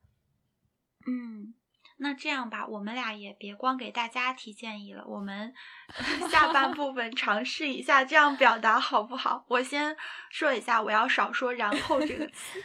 [1.05, 1.53] 嗯，
[1.97, 5.53] 那这样吧，我们俩也别光给大家提建议了，我们
[6.31, 9.45] 下半部分尝试一下这样表达好不好？
[9.47, 9.95] 我先
[10.29, 12.63] 说一下，我要少说“然后”这个 词。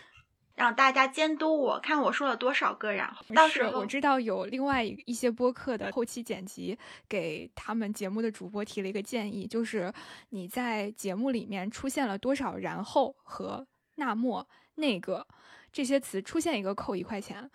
[0.55, 9.91] 让大家监督我看我说了多少个，然后到时候我知道有另外一些播客的后期剪辑给他们节目的主播提了一个建议，就是
[10.29, 15.27] 你在节目里面出现了多少然后和那么那个
[15.73, 17.51] 这些词出现一个扣一块钱，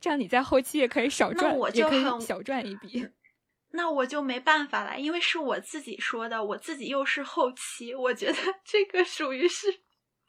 [0.00, 3.08] 这样你在后期也可以少赚，也可以小赚一笔。
[3.70, 9.82] 那我就没办法了，因为是我自己说的，我自己又是后期，我觉得 这个属于是。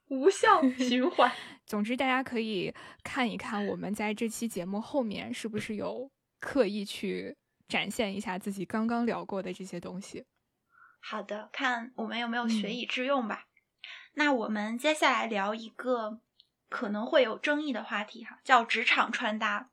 [0.10, 1.32] 无效 循环。
[1.66, 2.72] 总之，大家可以
[3.04, 7.36] 看一看我们在这期节目后面是不是有刻意去
[7.68, 10.26] 展现一下自己刚刚聊过的这些东西。
[11.02, 13.46] 好的，看我们有没有学以致用吧。
[14.14, 16.20] 那我们接下来聊一个
[16.74, 19.70] 可能会有争议的话题哈，叫职场穿搭。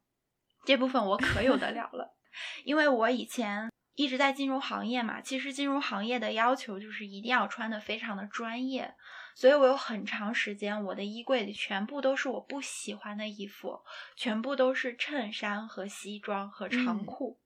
[0.67, 2.15] 这部分我可有的聊了，
[2.65, 8.95] 因为我以前一直在金融行业嘛，其实金融行业的要求就是一定要穿的非常的专业。
[9.35, 13.81] 所以我有很长时间，我的衣柜里全部都是我不喜欢的衣服，
[14.15, 17.41] 全部都是衬衫和西装和长裤。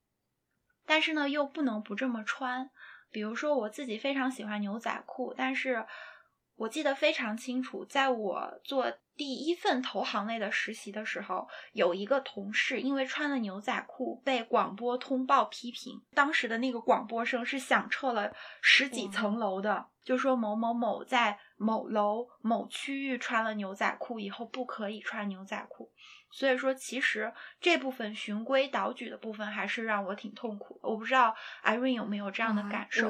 [0.85, 2.69] 但是呢，又不能不这么穿。
[3.13, 5.87] 比如说，我自己非常喜欢牛仔裤，但是
[6.57, 21.39] 我记得非常清楚，在我做第一份投行类的实习的时候，有一个同事因为穿了牛仔裤被广播通报批评，当时的那个广播声是响彻了十几层楼的，就说某某某在。
[21.57, 25.91] 某楼某区域穿了牛仔裤以后不可以穿牛仔裤，
[26.33, 30.81] 所以说其实这部分循规蹈矩的部分还是让我挺痛苦。
[30.83, 33.09] 我不知道 Irene 有没有这样的感受？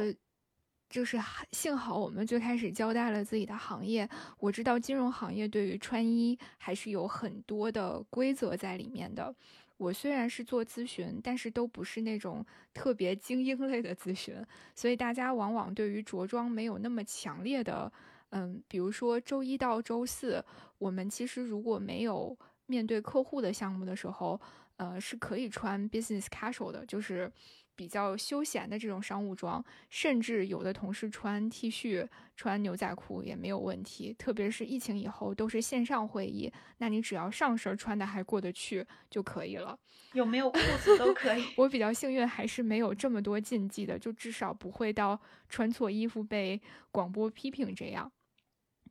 [0.89, 1.19] 就是
[1.53, 9.35] 幸好我们最开始交代了自己的行业，我知道金融行业对于穿衣还是有很多的规则在里面的。
[9.77, 14.37] 我虽然是做咨询，但是都不是那种特别精英类的咨询，
[14.73, 17.93] 所以大家往往对于着装没有那么强烈的。
[18.31, 20.45] 嗯，比如说周一到周四，
[20.79, 24.41] 我们其实如果没有面对客户的项目的时候，
[24.77, 27.31] 呃，是可以穿 business casual 的，就是
[27.77, 32.07] 比较休闲的这种商务装，甚至有的同事穿 T 恤、
[32.37, 34.15] 穿牛仔裤也没有问题。
[34.19, 39.79] 特别是疫情以后都是线上会议，那你只要上身穿的还过得去就可以了，
[40.13, 41.45] 有没有裤子都可以。
[41.57, 46.61] 我比较幸运，还是没有这么多禁忌的，就至少不会到穿错衣服被
[46.91, 48.11] 广播批评这样。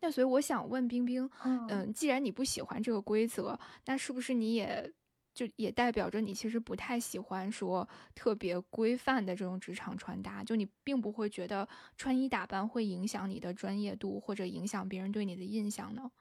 [0.02, 1.30] 那所以我想问冰冰，
[1.69, 4.91] 嗯，既然你不喜欢这个规则，那是不是你也
[5.34, 10.43] 就也代表着你其实不太喜欢说特别规范的这种职场穿搭？
[10.43, 11.67] 就你并不会觉得
[11.98, 16.12] 穿衣打扮会影响你的专业度，或者影响别人对你的印象呢？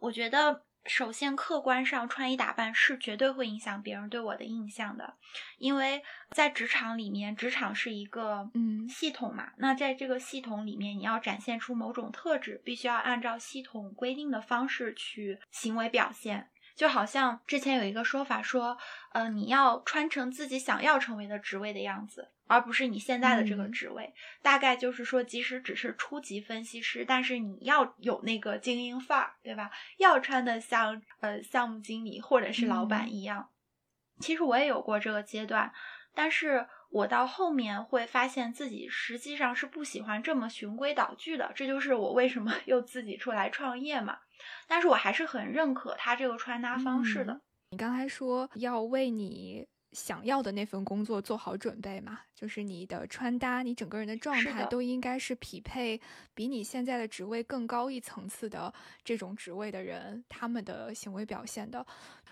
[0.00, 0.64] 我觉得。
[0.84, 5.16] 首先，客观上穿衣打扮是绝对会影响别人对我的印象的，
[5.58, 9.52] 因为在职场里面，职场是一个嗯系统嘛。
[9.58, 16.50] 那在这个系统里面，你要展现出某种特质，必须要按照系统规定的方式去行为表现。
[16.74, 18.76] 就好像之前有一个说法说，
[19.12, 22.28] 呃，你要穿成自己想要成为的职位的样子。
[22.48, 24.12] 而不是你现在的这个职位，
[24.42, 29.70] 大概就是说，即使只是初级分析师，但是你要有那个精英范儿，对吧？
[29.96, 33.48] 要穿的像呃项目经理或者是老板一样。
[34.20, 35.72] 其实我也有过这个阶段，
[36.14, 44.18] 但是我到后面会发现自己实际上是不喜欢这么循规蹈矩的，这就是我为什么 又自己出来创业嘛。
[44.66, 47.40] 但是我还是很认可他这个穿搭方式的。
[47.70, 49.66] 你刚才说要为你。
[49.92, 56.00] 想要的那份工作做好准备嘛，就是你的穿搭，你整个人的状态都应该是匹配
[56.34, 58.72] 比你现在的职位更高一层次的
[59.04, 61.86] 这种职位的人他们的行为表现的。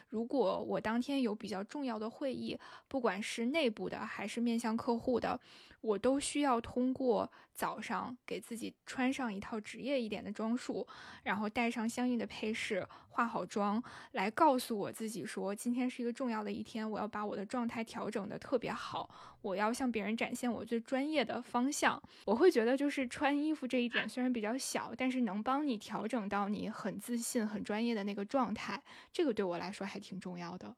[0.08, 2.58] 如果我当天有比较重要的会议，
[2.88, 5.38] 不管是内部的还是面向客户的。
[5.80, 10.86] 我都需要通过早上给自己穿上一套职业一点的装束，
[11.22, 19.08] 然后带上相应的配饰，化好妆，来告诉我自己说，今天是一个重要的一天，我要把我的状态调整的特别好，
[19.40, 22.00] 我要向别人展现我最专业的方向。
[22.26, 30.76] 我会觉得，就是穿衣服这一点虽然比较小，但是能帮你调整到你很自信、很专业的那个状态，这个对我来说还挺重要的。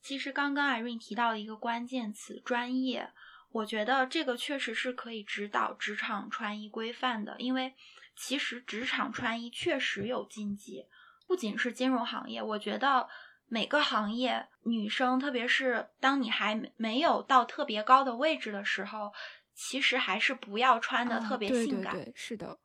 [0.00, 3.10] 其实刚刚 Irene 提到了一个关键词：专业。
[3.50, 7.74] 我觉得这个确实是可以指导职场穿衣规范的，因为
[8.14, 10.86] 其实职场穿衣确实有禁忌，
[11.26, 13.08] 不仅是金融行业，我觉得
[13.46, 19.12] 每个行业女生，特别是当你还没有到特别高的位置的时候，
[19.54, 21.94] 其实还是不要穿的特别性感。
[21.94, 22.58] 对对对，是的。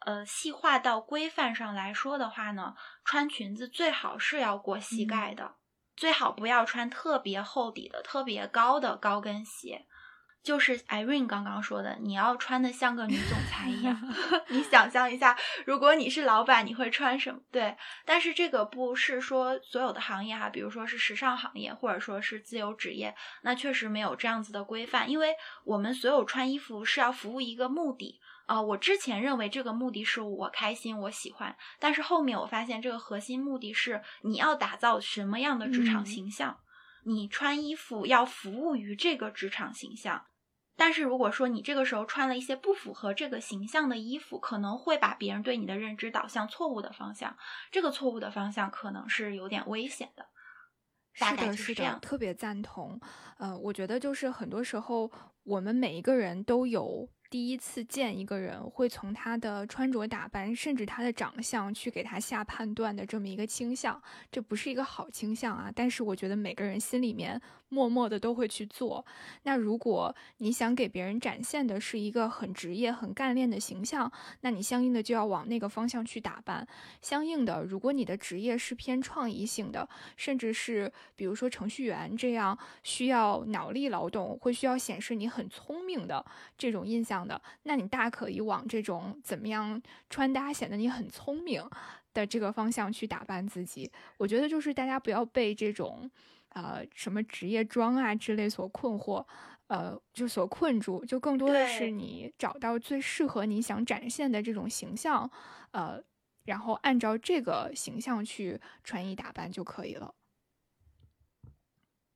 [0.00, 5.56] 呃，细化到规范上来说的话呢，穿裙子最好是要过膝盖的，
[5.96, 9.86] 最好不要穿特别厚底的、特别高的高跟鞋。
[10.42, 13.94] 就是 Irene 刚刚说的，你要穿的像个女总裁一样。
[14.48, 15.36] 你想象一下，
[15.66, 17.38] 如果你是老板，你会穿什么？
[17.52, 17.76] 对，
[18.06, 25.10] 但是这个不是说所有的行业哈，比如说是时尚行业，或者说是自由职业，那确实没有这样子的规范。
[25.10, 25.34] 因为
[25.64, 28.60] 我们所有穿衣服是要服务一个目的啊。
[28.60, 36.58] 我之前认为这个目的是我开心，我喜欢，但是后面我发现这个核心目的是你要打造什么样的职场形象，
[37.04, 40.24] 你穿衣服要服务于这个职场形象。
[40.80, 47.36] 但是如果说你这个时候穿了一些不符合这个形象的衣服，可能会把别人对你的认知导向错误的方向。
[47.70, 50.24] 这个错误的方向可能是有点危险的。
[51.12, 52.98] 是的，是的，特别赞同。
[53.36, 55.12] 呃，我觉得就是很多时候
[55.42, 57.10] 我们每一个人都有。
[57.28, 64.02] 第一次见一个人，会从他的穿着打扮，甚至他的长相去给他下判断的这么一个倾向，
[64.32, 65.70] 这不是一个好倾向啊。
[65.72, 67.40] 但是我觉得每个人心里面
[67.70, 69.04] 默默的都会去做。
[69.44, 74.12] 那如果你想给别人展现的是一个很职业、很干练的形象，
[74.42, 76.66] 那你相应的就要往那个方向去打扮。
[77.00, 86.22] 相应的，如果你的职业是偏创意性的，甚至是比如说程序员这样需要脑力劳动，会需要显示你很聪明的
[86.58, 87.26] 这种印象。
[87.26, 91.62] 的，那你大可以往这种怎么样穿搭显得你很聪明
[92.12, 93.88] 的这个方向去打扮自己。
[94.16, 96.10] 我觉得就是大家不要被这种，
[96.50, 99.26] 呃，什么职业装啊之类所困惑，
[99.68, 101.04] 呃，就所困住。
[101.04, 105.30] 就更多的是你找到最适合你想展现的这种形象，
[105.70, 106.02] 呃，
[106.44, 110.14] 然后按照这个形象去穿衣打扮就可以了。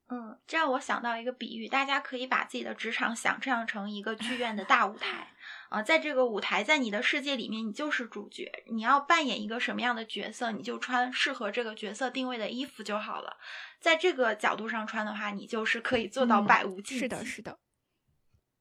[0.08, 5.28] 嗯，这让我想到一个比喻，大家可以把自己的职场想象成一个剧院的大舞台
[5.74, 13.36] 啊，在这个舞台，在你的世界里面，你就是主角，你要扮演一个什么样的角色，你就穿适合这个角色定位的衣服就好了。
[13.80, 16.98] 在这个角度上穿的话，你就是可以做到百无禁忌。
[17.00, 17.58] 是的，是的。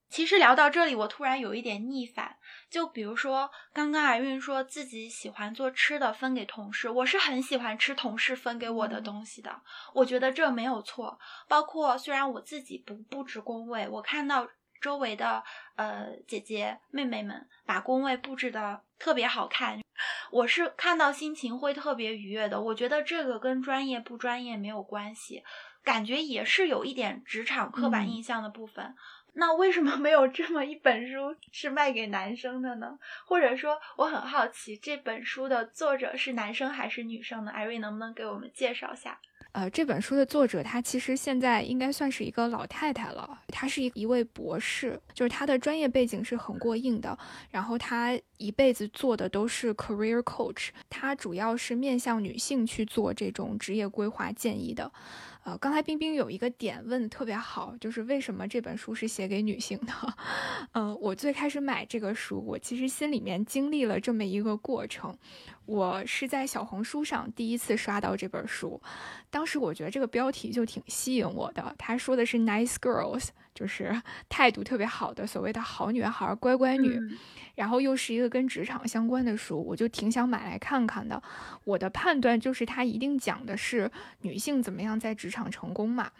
[0.09, 2.37] 其实聊到这里，我突然有一点逆反。
[2.67, 6.89] 就比如说，刚刚艾韵说自己喜欢做吃的，分给同事。
[6.89, 9.61] 我是很喜欢吃同事分给我的东西的，
[9.93, 11.19] 我觉得这没有错。
[11.47, 14.47] 包括虽然我自己不布置工位，我看到
[14.83, 15.41] 周围的
[15.77, 19.79] 呃姐姐妹妹们把工位布置的特别好看，
[20.29, 22.59] 我是看到心情会特别愉悦的。
[22.59, 25.41] 我觉得这个跟专业不专业没有关系，
[25.85, 28.93] 感觉也是有一点职场刻板印象的部分。
[29.35, 32.97] 那为什么没有这么一本书是卖给男生的呢？
[33.25, 37.51] 或者说，我很好奇这本书的作者是男生还是女生呢？
[37.51, 39.19] 艾瑞能不能给我们介绍一下？
[39.53, 47.15] 呃，这本书的作者她其实现在应该算是一个老太太了，她是一一位博士，就是她的专业背景是很过硬的，
[47.51, 54.91] 然后她一辈子做的都是 career coach，她主要是面向女性去做这种职业规划建议的。
[55.43, 59.93] 呃，刚才冰冰有一个点问的特别好，就是为什么这本书是写给女性的？
[60.71, 65.17] 嗯， 我最开始买这个书，我其实心里面经历了这么一个过程。
[65.65, 68.81] 我是在小红书上第一次刷到这本书，
[69.29, 71.75] 当时我觉得这个标题就挺吸引我的。
[71.77, 76.99] 他说的是 “nice girls”，就是态度特别好的所谓的好女孩、乖乖女。
[77.55, 81.21] 然后又是一个跟职场相关的书，我就挺想买来看看的。
[81.63, 83.91] 我的判断就是，它一定讲的是
[84.21, 86.11] 女性怎么样在职场成功嘛。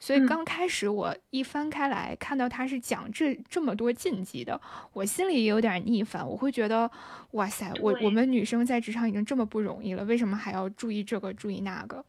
[0.00, 4.60] 所以刚开始我一翻开来看到它是讲这这么多禁忌的，
[4.92, 6.24] 我心里也有点逆反。
[6.24, 6.88] 我会觉得，
[7.32, 12.04] 哇塞，我我们女生在职场已经这么不容易了，为什么还要注意这个注意那个？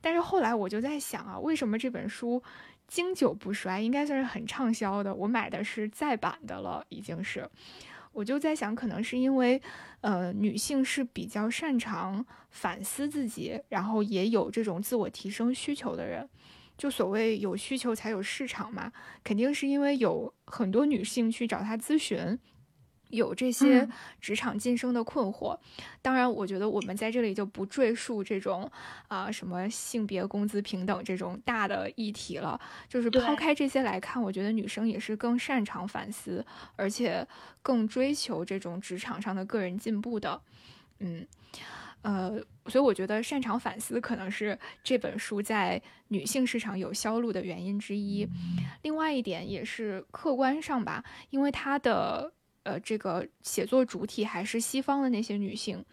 [0.00, 2.42] 但是后来我就在想啊，为什么这本书
[2.88, 5.14] 经久不衰，应该算是很畅销的？
[5.14, 7.48] 我买的是再版的了，已经是。
[8.12, 9.60] 我就在想，可能是因为，
[10.00, 16.28] 呃，女性是比较擅长反思自己，然后也有这种自我提升需求的人。
[16.76, 18.90] 就所谓有需求才有市场嘛，
[19.22, 22.38] 肯定是因为有很多女性去找他咨询。
[23.10, 23.88] 有这些
[24.20, 25.58] 职场晋升的困惑，
[26.00, 28.70] 当然，我觉得我们在这里就不赘述这种
[29.08, 32.60] 啊什么性别工资平等这种大的议题了。
[32.88, 36.44] 就是抛开这些来看，我觉得女生也是更擅长反思，
[36.76, 37.26] 而且
[37.62, 40.40] 更追求这种职场上的个人进步的。
[41.00, 41.26] 嗯，
[42.02, 48.28] 呃，所以我觉得擅长反思可能是这本书在女性市场有销路的原因之一。
[48.82, 52.32] 另外一点也是客观上吧，因为它的。
[52.62, 55.84] 呃，这个写作主体还是西方的那些女性，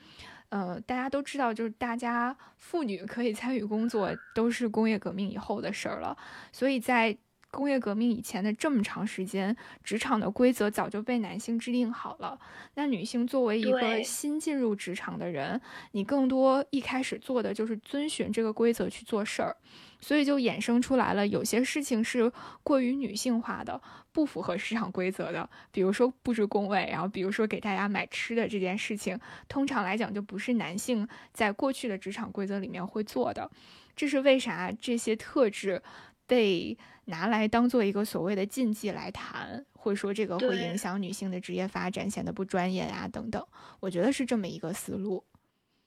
[0.49, 6.17] 呃，大家都知道，就是大家妇女可以参与工作，都是工业革命以后的事儿了，
[6.51, 7.17] 所以在。
[7.49, 12.37] 工业革命以前的这么长时间，职场的规则早就被男性制定好了。
[12.73, 15.59] 那女性作为一个新进入职场的人，
[15.93, 19.55] 你更多一开始做的就是遵循这个规则去做事儿，
[19.99, 22.31] 所以就衍生出来了有些事情是
[22.63, 23.81] 过于女性化的，
[24.11, 25.49] 不符合市场规则的。
[25.71, 33.49] 比如说布置工位，然后比如说给大家买吃的这件事情，通常来讲就不是男性在过去的职场规则里面会做的。
[33.95, 35.81] 这是为啥这些特质
[36.25, 36.77] 被？
[37.09, 43.41] 拿来当做一个所谓的禁忌来谈，会说这个会影响女性的职业发展，显得不专业啊等等。
[43.79, 45.23] 我觉得是这么一个思路。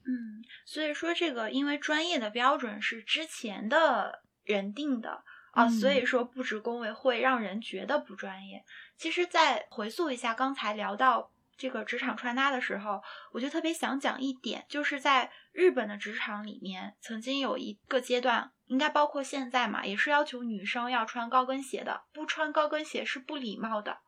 [0.06, 5.22] 嗯，所以说这个因为专业的标准是之前的人定的
[5.52, 8.64] 啊，所以说布置工位会让人觉得不专业。
[8.96, 18.52] 其实再回溯一下刚才聊到这个职场穿搭的时候，我就特别想讲一点，就是在日本的职场里面，曾经有一个阶段。
[18.66, 23.98] 应该包括现在嘛，也是要求女生要穿高跟鞋的，不穿高跟鞋是不礼貌的。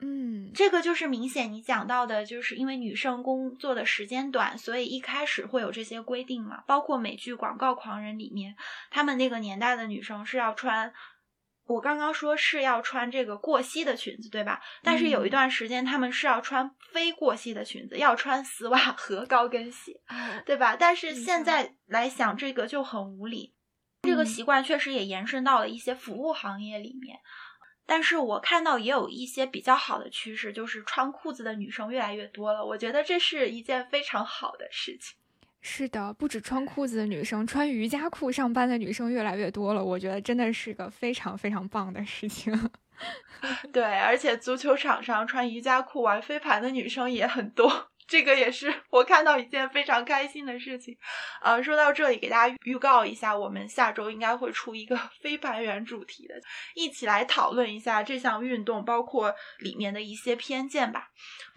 [0.00, 6.62] 嗯，这个就是明显你讲到的，就是因为女生工作的时间短，所以一开始会有这些规定嘛。
[6.66, 8.56] 包括美剧《广告狂人》里面，
[8.90, 10.92] 他们那个年代的女生是要穿，
[11.66, 14.60] 我刚刚说是要穿这个过膝的裙子，对吧？
[14.82, 20.00] 但是有一段时间他们是要穿非过膝的裙子，要穿丝袜和高跟鞋，
[20.46, 20.76] 对吧？
[20.76, 23.54] 但是现在来想，这个就很无理。
[24.02, 27.18] 这个习惯确实也延伸到了一些服务行业里面，
[27.90, 32.64] 但是我看到也有一些比较好的趋势，就是穿裤子的女生越来越多了。
[32.64, 35.16] 我觉得这是一件非常好的事情。
[35.60, 39.84] 是的，不止穿裤子的女生，穿瑜伽裤上班的女生越来越多了。
[39.84, 42.70] 我觉得真的是个非常非常棒的事情。
[43.72, 47.90] 对，而且足球场上穿瑜伽裤玩飞盘的女生也很多。
[48.10, 50.98] 这个也是我看到一件非常开心的事情，
[51.40, 56.34] 呃，说到这里，给大家预告一下，我们下周应该会出一个飞盘员主题的，
[56.74, 61.10] 一起来讨论一下这项运动，包括里面的一些偏见吧。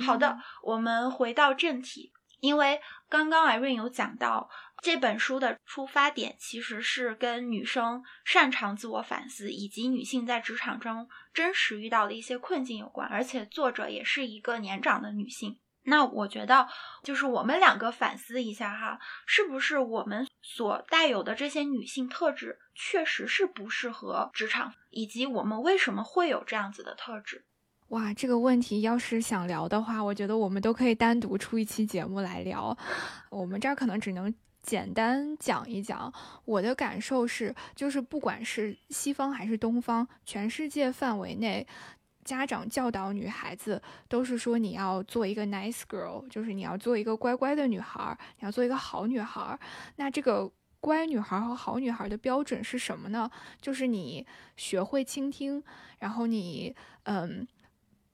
[0.06, 2.80] 好的，我们回到正题，因为
[3.10, 4.48] 刚刚 Irene 有讲到
[4.84, 15.58] 这本书的出发点其实是跟女生擅长自我反思，以及女性在职场中真实遇到的一些困境有关，而且作者也是一个年长的女性。
[15.84, 16.68] 那我觉得，
[17.04, 27.46] 就是我们两个反思一下哈，是不是我们所带有的这些女性特质，确实是不适合职场，以及我们为什么会有这样子的特质？
[27.90, 32.76] 哇，这个问题要是想聊的话，我觉得我们都可以单独出一期节目来聊。
[33.30, 36.12] 我们这儿可能只能简单讲一讲。
[36.46, 41.68] 我的感受是，就是不管是西方还是东方，全世界范围内。
[42.24, 49.60] 家长教导女孩子都是说你要做一个 nice girl，就是你要做一个乖乖的女孩，你要做一个好女孩。
[49.98, 53.30] 那这个乖女孩和好女孩的标准是什么呢？
[53.62, 54.26] 就是你
[54.58, 55.64] 学会倾听，
[56.00, 57.48] 然后你嗯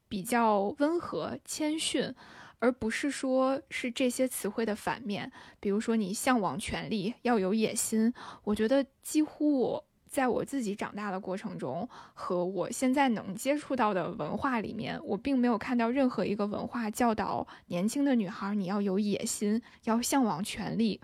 [0.07, 2.13] 比较温和谦逊，
[2.59, 5.31] 而不是说是这些词汇的反面。
[5.59, 8.13] 比如说你向往权力，要有野心。
[8.43, 9.85] 我觉得几乎我。
[10.09, 20.99] 在我自己长大的过程中，和我现在能接触到的文化里面，我并没有看到任何一个文化教导年轻的女孩你要有野心，要向往权力。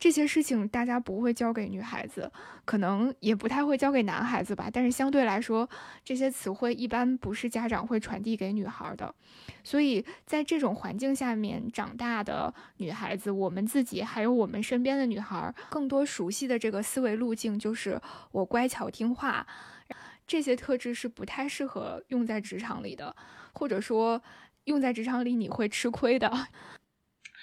[0.00, 2.32] 这些事情大家不会教给女孩子，
[2.64, 4.70] 可能也不太会教给男孩子吧。
[4.72, 5.68] 但是相对来说，
[6.02, 9.14] 这些词汇一般不是家长会传递给女孩的。
[9.62, 18.00] 所以在这种环境下面长大的女孩子，我们自己还有我们身边的女孩，更多熟悉的这个思维路径就是
[18.32, 19.46] 我乖巧听话。
[20.26, 23.14] 这些特质是不太适合用在职场里的，
[23.52, 24.22] 或者说
[24.64, 26.48] 用在职场里你会吃亏的。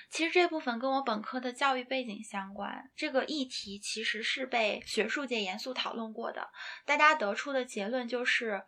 [0.09, 2.89] 其实这部分跟我本科的教育背景相关。
[2.95, 6.49] 这个议题其实是被学术界严肃讨论过的，
[6.85, 8.63] 大家得出的结论就是，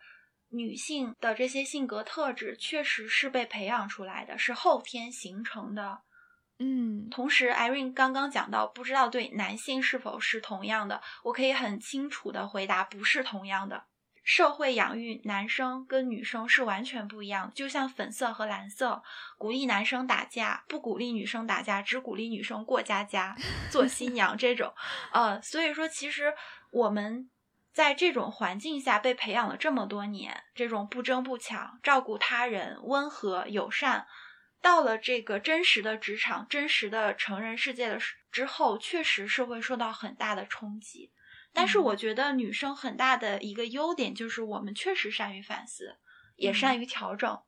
[0.50, 6.02] 女性的这些性格特质确实是被培养出来的，是后天形成的。
[6.58, 13.84] 嗯，同时，Irene 刚刚讲到，不知道对男性是否是同样的，我可以很清楚的回答，不是同样的。
[14.22, 19.02] 社会养育男生跟女生是完全不一样，就像粉色和蓝色，
[19.38, 23.34] 鼓励男生打架，不鼓励女生打架，只鼓励女生过家家
[23.70, 24.72] 做新娘这种。
[25.12, 26.34] 呃，所以说，其实
[26.70, 27.30] 我们
[27.72, 34.06] 在这种环境下被培养了这么多年，这种不争不抢、照顾他人、温和友善，
[34.60, 37.98] 到了这个真实的职场、真实的成人世界的
[38.30, 41.10] 之后，确实是会受到很大的冲击。
[41.52, 45.96] 但是我觉得女生很大的一个优点就是我们确实善于反思，
[46.36, 47.38] 也善于调整。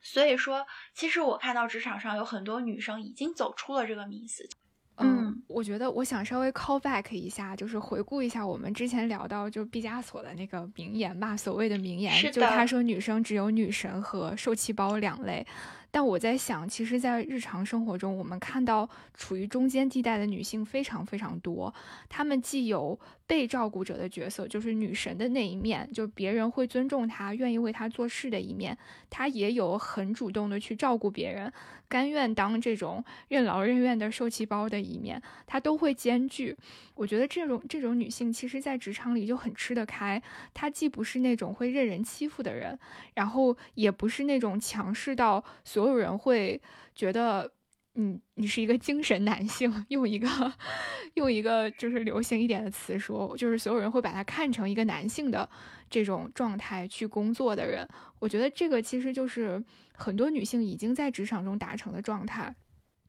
[0.00, 4.48] 所以说，其实我看到职场上有很多女生已经走出了这个迷思。
[4.96, 15.44] 嗯，我觉得我想稍微 call back 一下，就是回顾一下我们之前聊到就毕加索的那个名言吧，所谓的名言，就他说女生只有女神和受气包两类。
[15.90, 21.72] 但我在想，其实，在日常生活中，我们看到处于中间地带的女性非常非常多。
[22.08, 28.74] 她们既有被照顾者的角色，就是女神的那一面，就别人会尊重她、愿意为她做事的一面；
[29.08, 31.52] 她也有很主动的去照顾别人。
[31.86, 36.56] 甘愿当这种任劳任怨的受气包的一面，她都会兼具。
[36.94, 40.20] 我觉得这种这种女性，其实在职场里就很吃得开。
[40.52, 42.76] 她既不是那种会任人欺负的人，
[43.14, 46.60] 然后也不是那种强势到所有人会
[46.94, 47.50] 觉得，
[47.94, 49.86] 嗯，你是一个精神男性。
[49.88, 50.28] 用一个
[51.14, 55.48] 用一个就是流行一点的词说，就是所有人会把他看成一个男性的
[55.88, 57.88] 这种状态去工作的人。
[58.18, 59.64] 我觉得这个其实就是。
[59.96, 62.52] 很多女性已经在职场中达成的状态，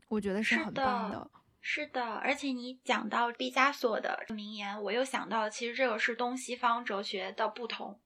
[0.07, 1.31] 我觉得是很棒的。
[1.59, 7.99] 是的，而且你讲到毕加索的名言，我又想到，其实这个是东西方哲学的不同，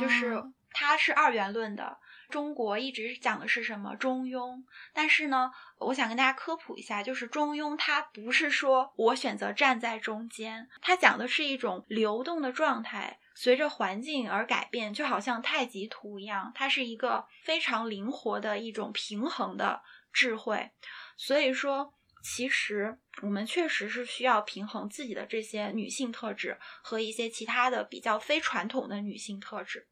[0.00, 1.98] 就是它是二元论的。
[2.28, 4.62] 中国一直讲的是什么中庸，
[4.92, 13.18] 但是呢，我想跟大家科普一下，就是中庸它不是说我选择站在中间，它讲的是一种流动的状态。
[13.36, 20.70] 随着环境而改变，就好像太极图一样，它是一个非常灵活的一种平衡的智慧。
[21.16, 29.88] 所以说，其实我们确实是需要平衡自己的这些女性特质和一些其他的比较非传统的女性特质。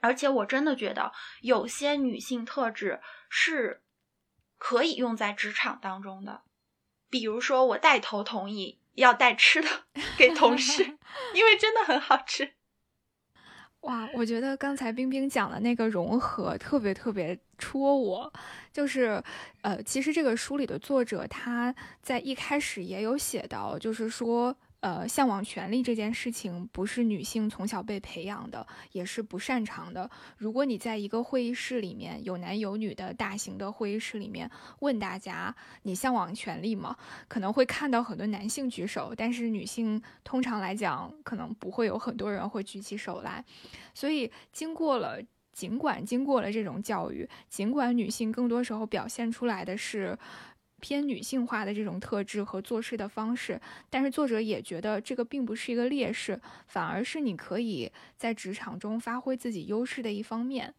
[0.00, 3.82] 而且，我真的觉得有些女性特质是
[4.58, 6.42] 可以用在职场当中的。
[7.08, 9.68] 比如说，我带头同意要带吃的
[10.16, 10.98] 给同事，
[11.34, 12.54] 因为真的很好吃。
[13.82, 18.32] 哇，我觉得刚才冰冰讲的那个融合特别特别戳我，
[18.72, 19.22] 就是，
[19.62, 24.56] 呃，其实这个书里的作者他在一开始也有写到，就是说。
[24.80, 30.10] 呃，向往权力这件事情不是女性从小被培养的，也是不擅长的。
[30.38, 36.96] 如果你在一个会议室里面有男有女的大型的会议室里面问大家你向往权力吗？
[37.28, 43.44] 可能会看到很多男性举手，但是女性通常来讲可能不会有很多人会举起手来。
[43.92, 45.20] 所以经过了，
[45.52, 50.18] 尽管经过了这种教育，尽管女性更多时候表现出来的是。
[50.80, 60.74] 偏女性化的这种特质和做事的方式，但是作者也觉得这个并不是一个劣势，反而是你可以在职场中发挥自己优势的一方面。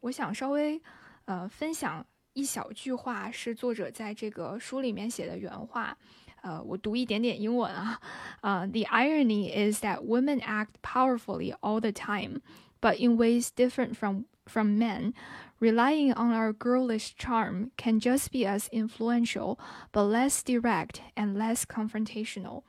[0.00, 0.80] 我想稍微
[1.24, 5.96] 呃分享一小句话，是作者在这个书里面写的原话，
[6.42, 8.00] 呃，我读一点点英文啊，
[8.42, 12.40] 呃，The irony is that women act powerfully all the time,
[12.80, 15.14] but in ways different from from men.
[15.60, 19.58] Relying on our girlish charm can just be as influential,
[19.90, 22.62] but less direct and less confrontational.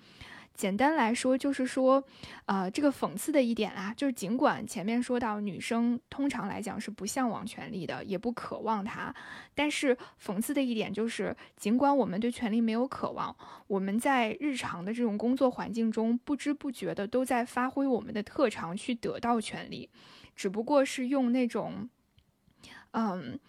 [0.55, 2.03] 简单来说，就是说，
[2.47, 9.13] 呃，这个讽刺的一点啊，就是尽管前面说到女生通常来讲是不向往权力的，也不渴望它，
[9.53, 13.33] 但是讽刺的一点就是，尽管我们对权力没有渴望，
[13.67, 19.89] 我们在日常的这种工作环境中，不知不觉的都在发挥我们的特长去得到权力，
[20.35, 21.87] 只不过是用那种。
[22.91, 23.39] 嗯，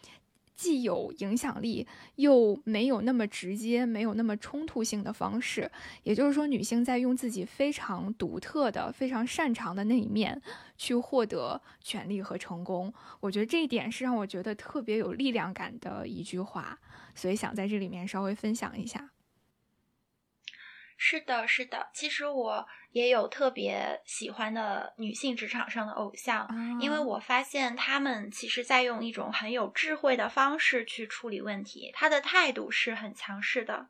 [0.55, 1.87] 既有影响力，
[2.17, 5.71] 又没有那么直接，没有那么冲突性的方式。
[6.03, 10.41] 也就是说，女性在用自己非常独特的、非常擅长的那一面
[10.77, 12.93] 去获得权利和成功。
[13.21, 16.79] 我觉得这一点是让我觉得特别有力量感的一句话，
[17.15, 19.11] 所以想在这里面稍微分享一下。
[21.03, 21.89] 是的，是的。
[21.95, 26.47] 其实我也有特别喜欢的女性职场上的偶像，
[26.79, 31.91] 因为我发现他们其实在用一种很有智慧的方式去处理问题。
[31.95, 33.89] 她的态度是很强势的，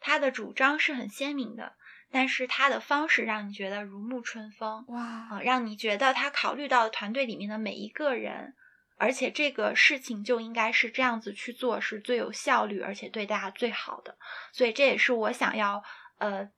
[0.00, 1.72] 她的主张是很鲜明的，
[2.10, 8.54] 但是他的方式让你觉得如沐春风，哇，啊，让你觉得他考虑到团队里面的每一个人，
[8.98, 14.18] 而且这个事情就应该是这样子去做，是最有效率，而且对大家最好的。
[14.52, 15.82] 所以这也是我想要。
[16.20, 16.48] 呃，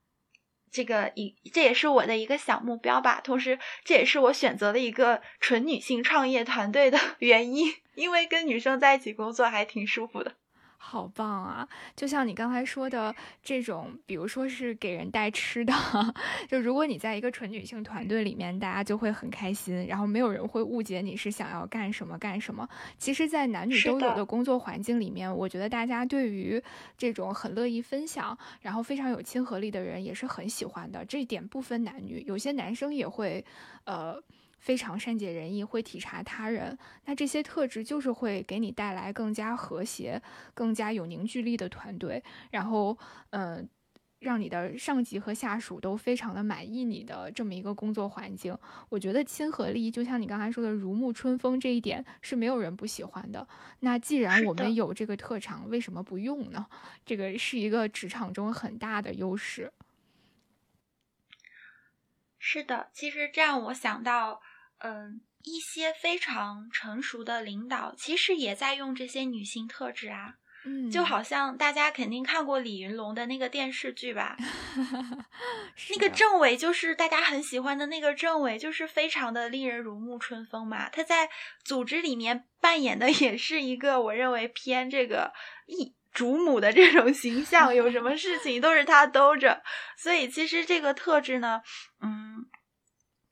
[0.71, 10.35] 这个一这也是我的一个小目标吧，同时这也是我选择了一个纯女性创业团队的 原因，因为跟女生在一起工作还挺舒服的。
[10.85, 11.67] 好棒啊！
[11.95, 15.73] 就像你刚才说的这种，比如说是给人带吃的，
[16.47, 22.67] 就如果你在一个纯女性团队里面，大家就会很开心，然后没有人会误解你是想要干什么干什么。
[22.97, 26.61] 其实，在男女都有的工作环境里面，我觉得大家对于
[26.97, 31.03] 这种很乐意分享，然后非常有亲和力的人也是很喜欢的。
[31.05, 33.43] 这一点不分男女，有些男生也会，
[33.85, 34.21] 呃。
[34.63, 40.21] 非常善解人意，会体察他人，那这些特质就是会给你带来更加和谐、
[40.53, 42.97] 更加有凝聚力的团队，然后，
[43.31, 43.67] 嗯，
[44.19, 48.57] 让你的上级和下属都非常的满意你的这么一个工作环境。
[48.87, 53.45] 我觉得亲和力就像你刚才说的如沐春风这一点是没有人不喜欢的。
[53.81, 56.67] 那既然我们有这个特长，为什么不用呢？
[57.05, 59.73] 这个是一个职场中很大的优势。
[62.39, 64.41] 是的，其实这样我想到。
[64.83, 74.35] 嗯，一些非常成熟的领导其实也在用这些女性特质啊，嗯，就好像大家肯定看过李云龙的那个电视剧吧，
[75.89, 80.89] 那个政委就是大家很喜欢的那个政委，就是非常的令人如沐春风嘛。
[80.89, 81.29] 他在
[81.63, 85.31] 组织里面扮演的也是一个我认为偏这个
[85.65, 89.63] 一主母的这种形象，有什么事情都是他兜着，
[89.97, 91.61] 所以其实这个特质呢，
[92.01, 92.45] 嗯。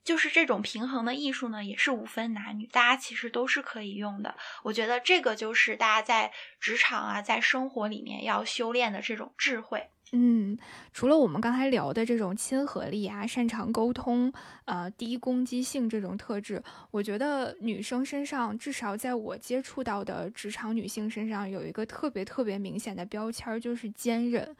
[0.04, 4.36] 就是这种平衡的艺术呢，也是无分男女，大家其实都是可以用的。
[4.64, 9.90] 我觉得这个就是大家在职场啊，在生活里面要修炼的这种智慧。
[10.14, 10.58] 嗯，
[10.92, 14.34] 除了我们刚才聊的这种亲和力啊、擅长沟通、
[14.66, 24.54] 呃低攻击性这种特质，我觉得女生身上，至少在我接触到的职场女性身上，有一个特别特别明显的标签，就是坚韧。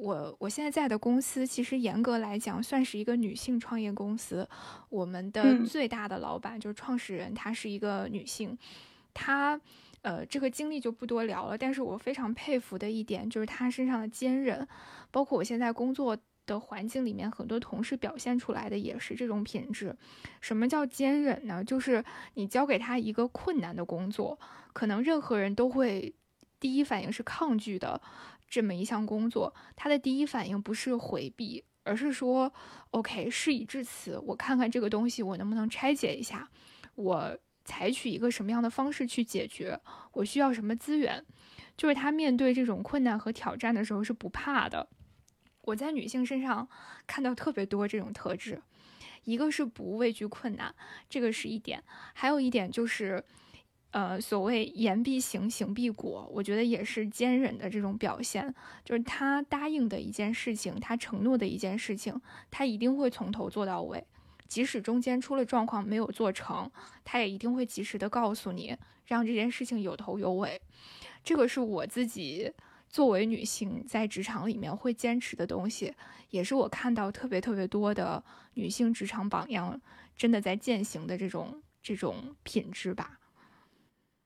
[0.00, 4.48] 我我现在在的公司，其实严格来讲算是一个女性创业公司。
[4.88, 8.56] 我们的最大的老板就是创始人，她是一个女性。
[9.12, 9.60] 她，
[10.00, 11.58] 呃，这个经历就不多聊了。
[11.58, 14.66] 但是我非常佩服的一点就是她身上的坚韧，
[15.10, 19.94] 包括我现在工作的环境里面，很多同事表现出来的也是这种品质。
[20.40, 21.62] 什么叫坚韧呢？
[21.62, 22.02] 就是
[22.34, 24.38] 你交给他一个困难的工作，
[24.72, 26.14] 可能任何人都会
[26.58, 28.00] 第一反应是抗拒的。
[28.50, 32.52] 这么一项工作，他的第一反应不是回避，而是说
[32.90, 36.50] ：“OK，事已至此，我看看这个东西我能不能拆解一下，
[36.96, 39.80] 我采取一个什么样的方式去解决，
[40.12, 41.24] 我需要什么资源。”
[41.78, 44.88] 就是他面对这种困难和挑战的时候是不怕的。
[45.62, 46.68] 我在女性身上
[47.06, 48.60] 看到特别多这种特质，
[49.24, 50.74] 一个是不畏惧困难，
[51.08, 51.82] 这个是一点，
[52.12, 53.24] 还有一点就是。
[53.92, 58.54] 呃，所谓言必行，行必果，我觉得也是坚忍的这种表现。
[58.84, 62.20] 就是他答应的一件事情，他承诺的一件事情，
[62.52, 64.06] 他一定会从头做到尾，
[64.46, 66.70] 即使中间出了状况没有做成，
[67.04, 68.76] 他也一定会及时的告诉你，
[69.06, 70.60] 让这件事情有头有尾。
[71.24, 72.52] 这个是我自己
[72.88, 75.92] 作为女性在职场里面会坚持的东西，
[76.30, 78.22] 也是我看到特别特别多的
[78.54, 79.80] 女性职场榜样
[80.16, 83.19] 真的在践行的这种这种品质吧。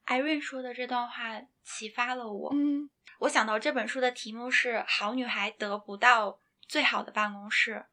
[0.05, 2.51] 艾瑞说的这段话启发了我。
[2.55, 2.91] 嗯，
[3.21, 7.87] 我想到这本书的题目是“好女孩得不到最好的办公室”。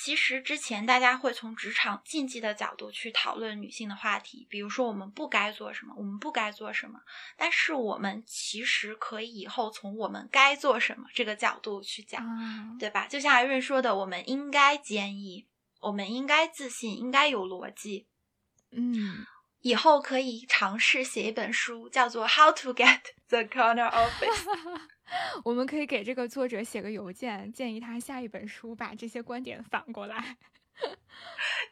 [0.00, 7.00] 其实之前大家会从职场禁忌的角度去讨论女性的话题，比如说我们不该做什么，我们不该做什么。
[7.36, 12.24] 但是我们其实可以以后从我们该做什么这个角度去讲，
[12.78, 13.08] 对吧？
[13.08, 15.48] 就像艾瑞说的，我们应该坚毅，
[15.80, 18.06] 我们应该自信，应该有逻辑。
[18.70, 19.26] 嗯。
[19.68, 24.44] 以后可以尝试写一本书，叫做《How to Get the Corner Office
[25.44, 30.38] 》。我们可以给这个作者写个邮件，建议他下一本书把这些观点反过来。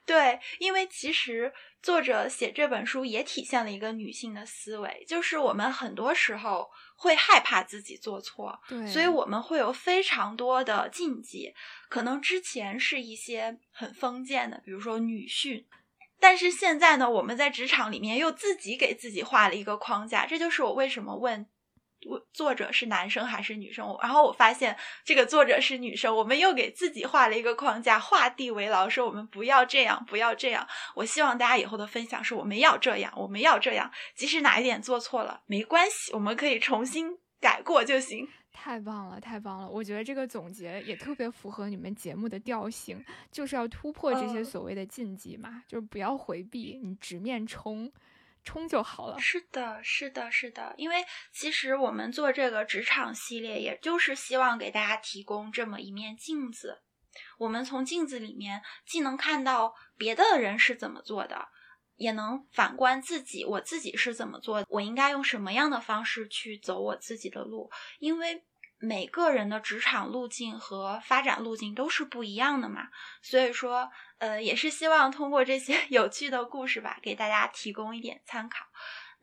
[0.04, 11.54] 对，因为其实作者写这本书也体现了一个女性的思维，就是我们很多时候会害怕自己做错，对，所以我们会有非常多的禁忌，
[11.88, 15.66] 可能之前是一些很封建的，比如说女训。
[16.18, 21.46] 但是现在呢，我们在职场里面又自己给自己画了一个框架，这就是我为什么问
[22.32, 23.96] 作者是男生还是女生？
[24.00, 30.66] 然后我发现这个作者是女生，我们又给自己画了一个框架，画地为牢，说我们不要这样，不要这样。
[30.94, 38.28] 我希望大家以后的分享是我们要这样，我们要这样，即使哪一点做错了没关系，我们可以重新改过就行。
[38.58, 39.68] 太棒了，太棒了！
[39.68, 47.92] 我觉得这个总结也特别符合你们节目的调性，就是要突破这些所谓的禁忌嘛，就是不要回避，你直面冲。
[48.42, 49.18] 冲就好了。
[49.18, 50.72] 是的，是的，是的。
[50.78, 56.80] 因为其实我们做这个职场系列，也就是希望给大家提供这么一面镜子。
[57.38, 61.48] 我们从镜子里面既能看到别的人是怎么做的，
[61.96, 67.70] 也能反观自己，我自己是怎么做的，我应该用什么样的方式去走我自己的路。
[67.98, 68.44] 因为
[68.78, 72.88] 每个人的职场路径和发展路径都是不一样的嘛，
[73.22, 73.90] 所以说。
[74.18, 78.64] 呃，也是希望通过这些 有趣的故事吧，给大家提供一点参考。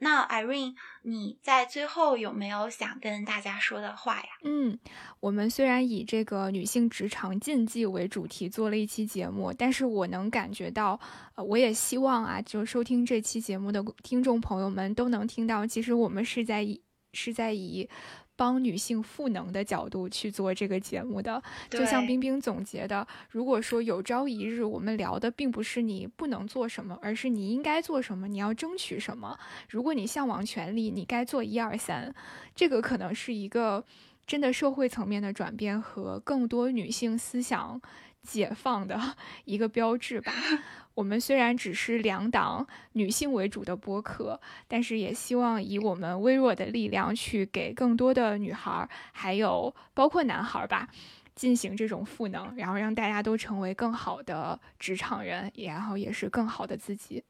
[0.04, 4.28] 那 Irene，你在最后有没有想跟大家说的话呀？
[4.44, 4.78] 嗯，
[5.20, 11.00] 我们虽然以这个女性职场禁忌为主题做了一期节目，但是我能感觉到，
[11.36, 16.84] 呃，我也希望啊，就收听这期节目的听众朋友们都能听到，其实我们是在以
[17.14, 17.90] 是在以。
[18.36, 29.38] 帮女性赋能的角度去做这个节目的，就像冰冰总结的，如果说有朝一日我们聊的并不是你不能做什么，而是你应该做什么，你要争取什么。
[29.70, 32.14] 如果你向往权利，你该做一二三。
[32.56, 33.84] 这个可能是一个
[34.26, 37.82] 真的社会层面的转变和更多女性思想
[38.22, 39.00] 解放的
[39.46, 40.32] 一个标志吧。
[40.96, 50.88] 我们虽然只是两档女性为主的播客，但是也希望以我们微弱的力量去给更多的女孩，还有包括男孩吧，
[51.34, 57.24] 进行这种赋能，然后让大家都成为更好的职场人，然后也是更好的自己。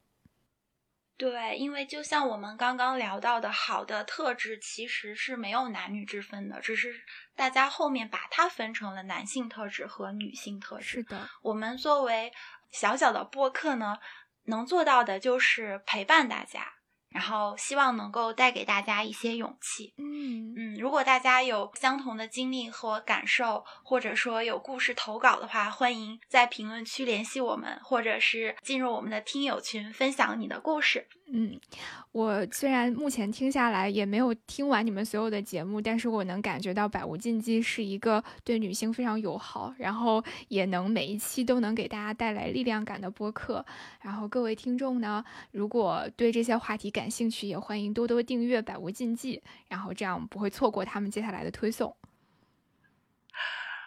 [1.18, 6.94] 对，因为就像我们刚刚聊到的，好的特质其实是没有男女之分的，只是
[7.36, 10.84] 大家后面把它分成了男性特质和女性特质。
[10.84, 12.32] 是的，我们作为。
[12.74, 14.00] 小小的播客呢，
[14.46, 16.74] 能做到的就是陪伴大家，
[17.14, 19.94] 然后希望能够带给大家一些勇气。
[19.98, 31.08] 嗯嗯，如果大家有相同的经历和感受，或者说有故事投稿的话，欢迎在评论区联系我们，或者是进入我们的听友群分享你的故事。
[31.36, 31.60] 嗯，
[32.12, 43.66] 我虽然目前听下来也没有听完你们所有的节目，但是我能感觉到《百无禁忌》是一个对女性非常友好，然后也能每一期都能给大家带来力量感的播客。
[44.02, 51.96] 然后各位听众呢，如果对这些话题感兴趣，也欢迎多多订阅《百无禁忌》，然后这样不会错过他们接下来的推送。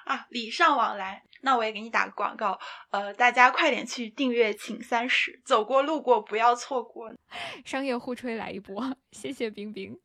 [0.06, 1.22] 啊，礼尚往来。
[1.46, 2.58] 那我也给你打个广告，
[2.90, 7.12] 呃，大家快点去订阅，请三十，走过路过不要错过。
[7.64, 9.96] 商业互吹来一波，谢谢冰冰。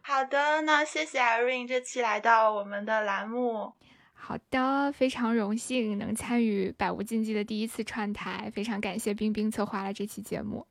[0.00, 3.72] 好的，那谢谢 Irene 这期来到我们的栏目。
[4.12, 10.64] 好的，非常荣幸能参与百无禁忌的第一次串台，非常感谢冰冰策划了这期节目。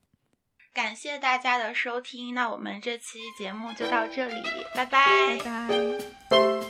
[0.74, 4.42] 感谢大家的收听，那我们这期节目就到这里，
[4.74, 5.68] 拜拜，拜
[6.30, 6.63] 拜。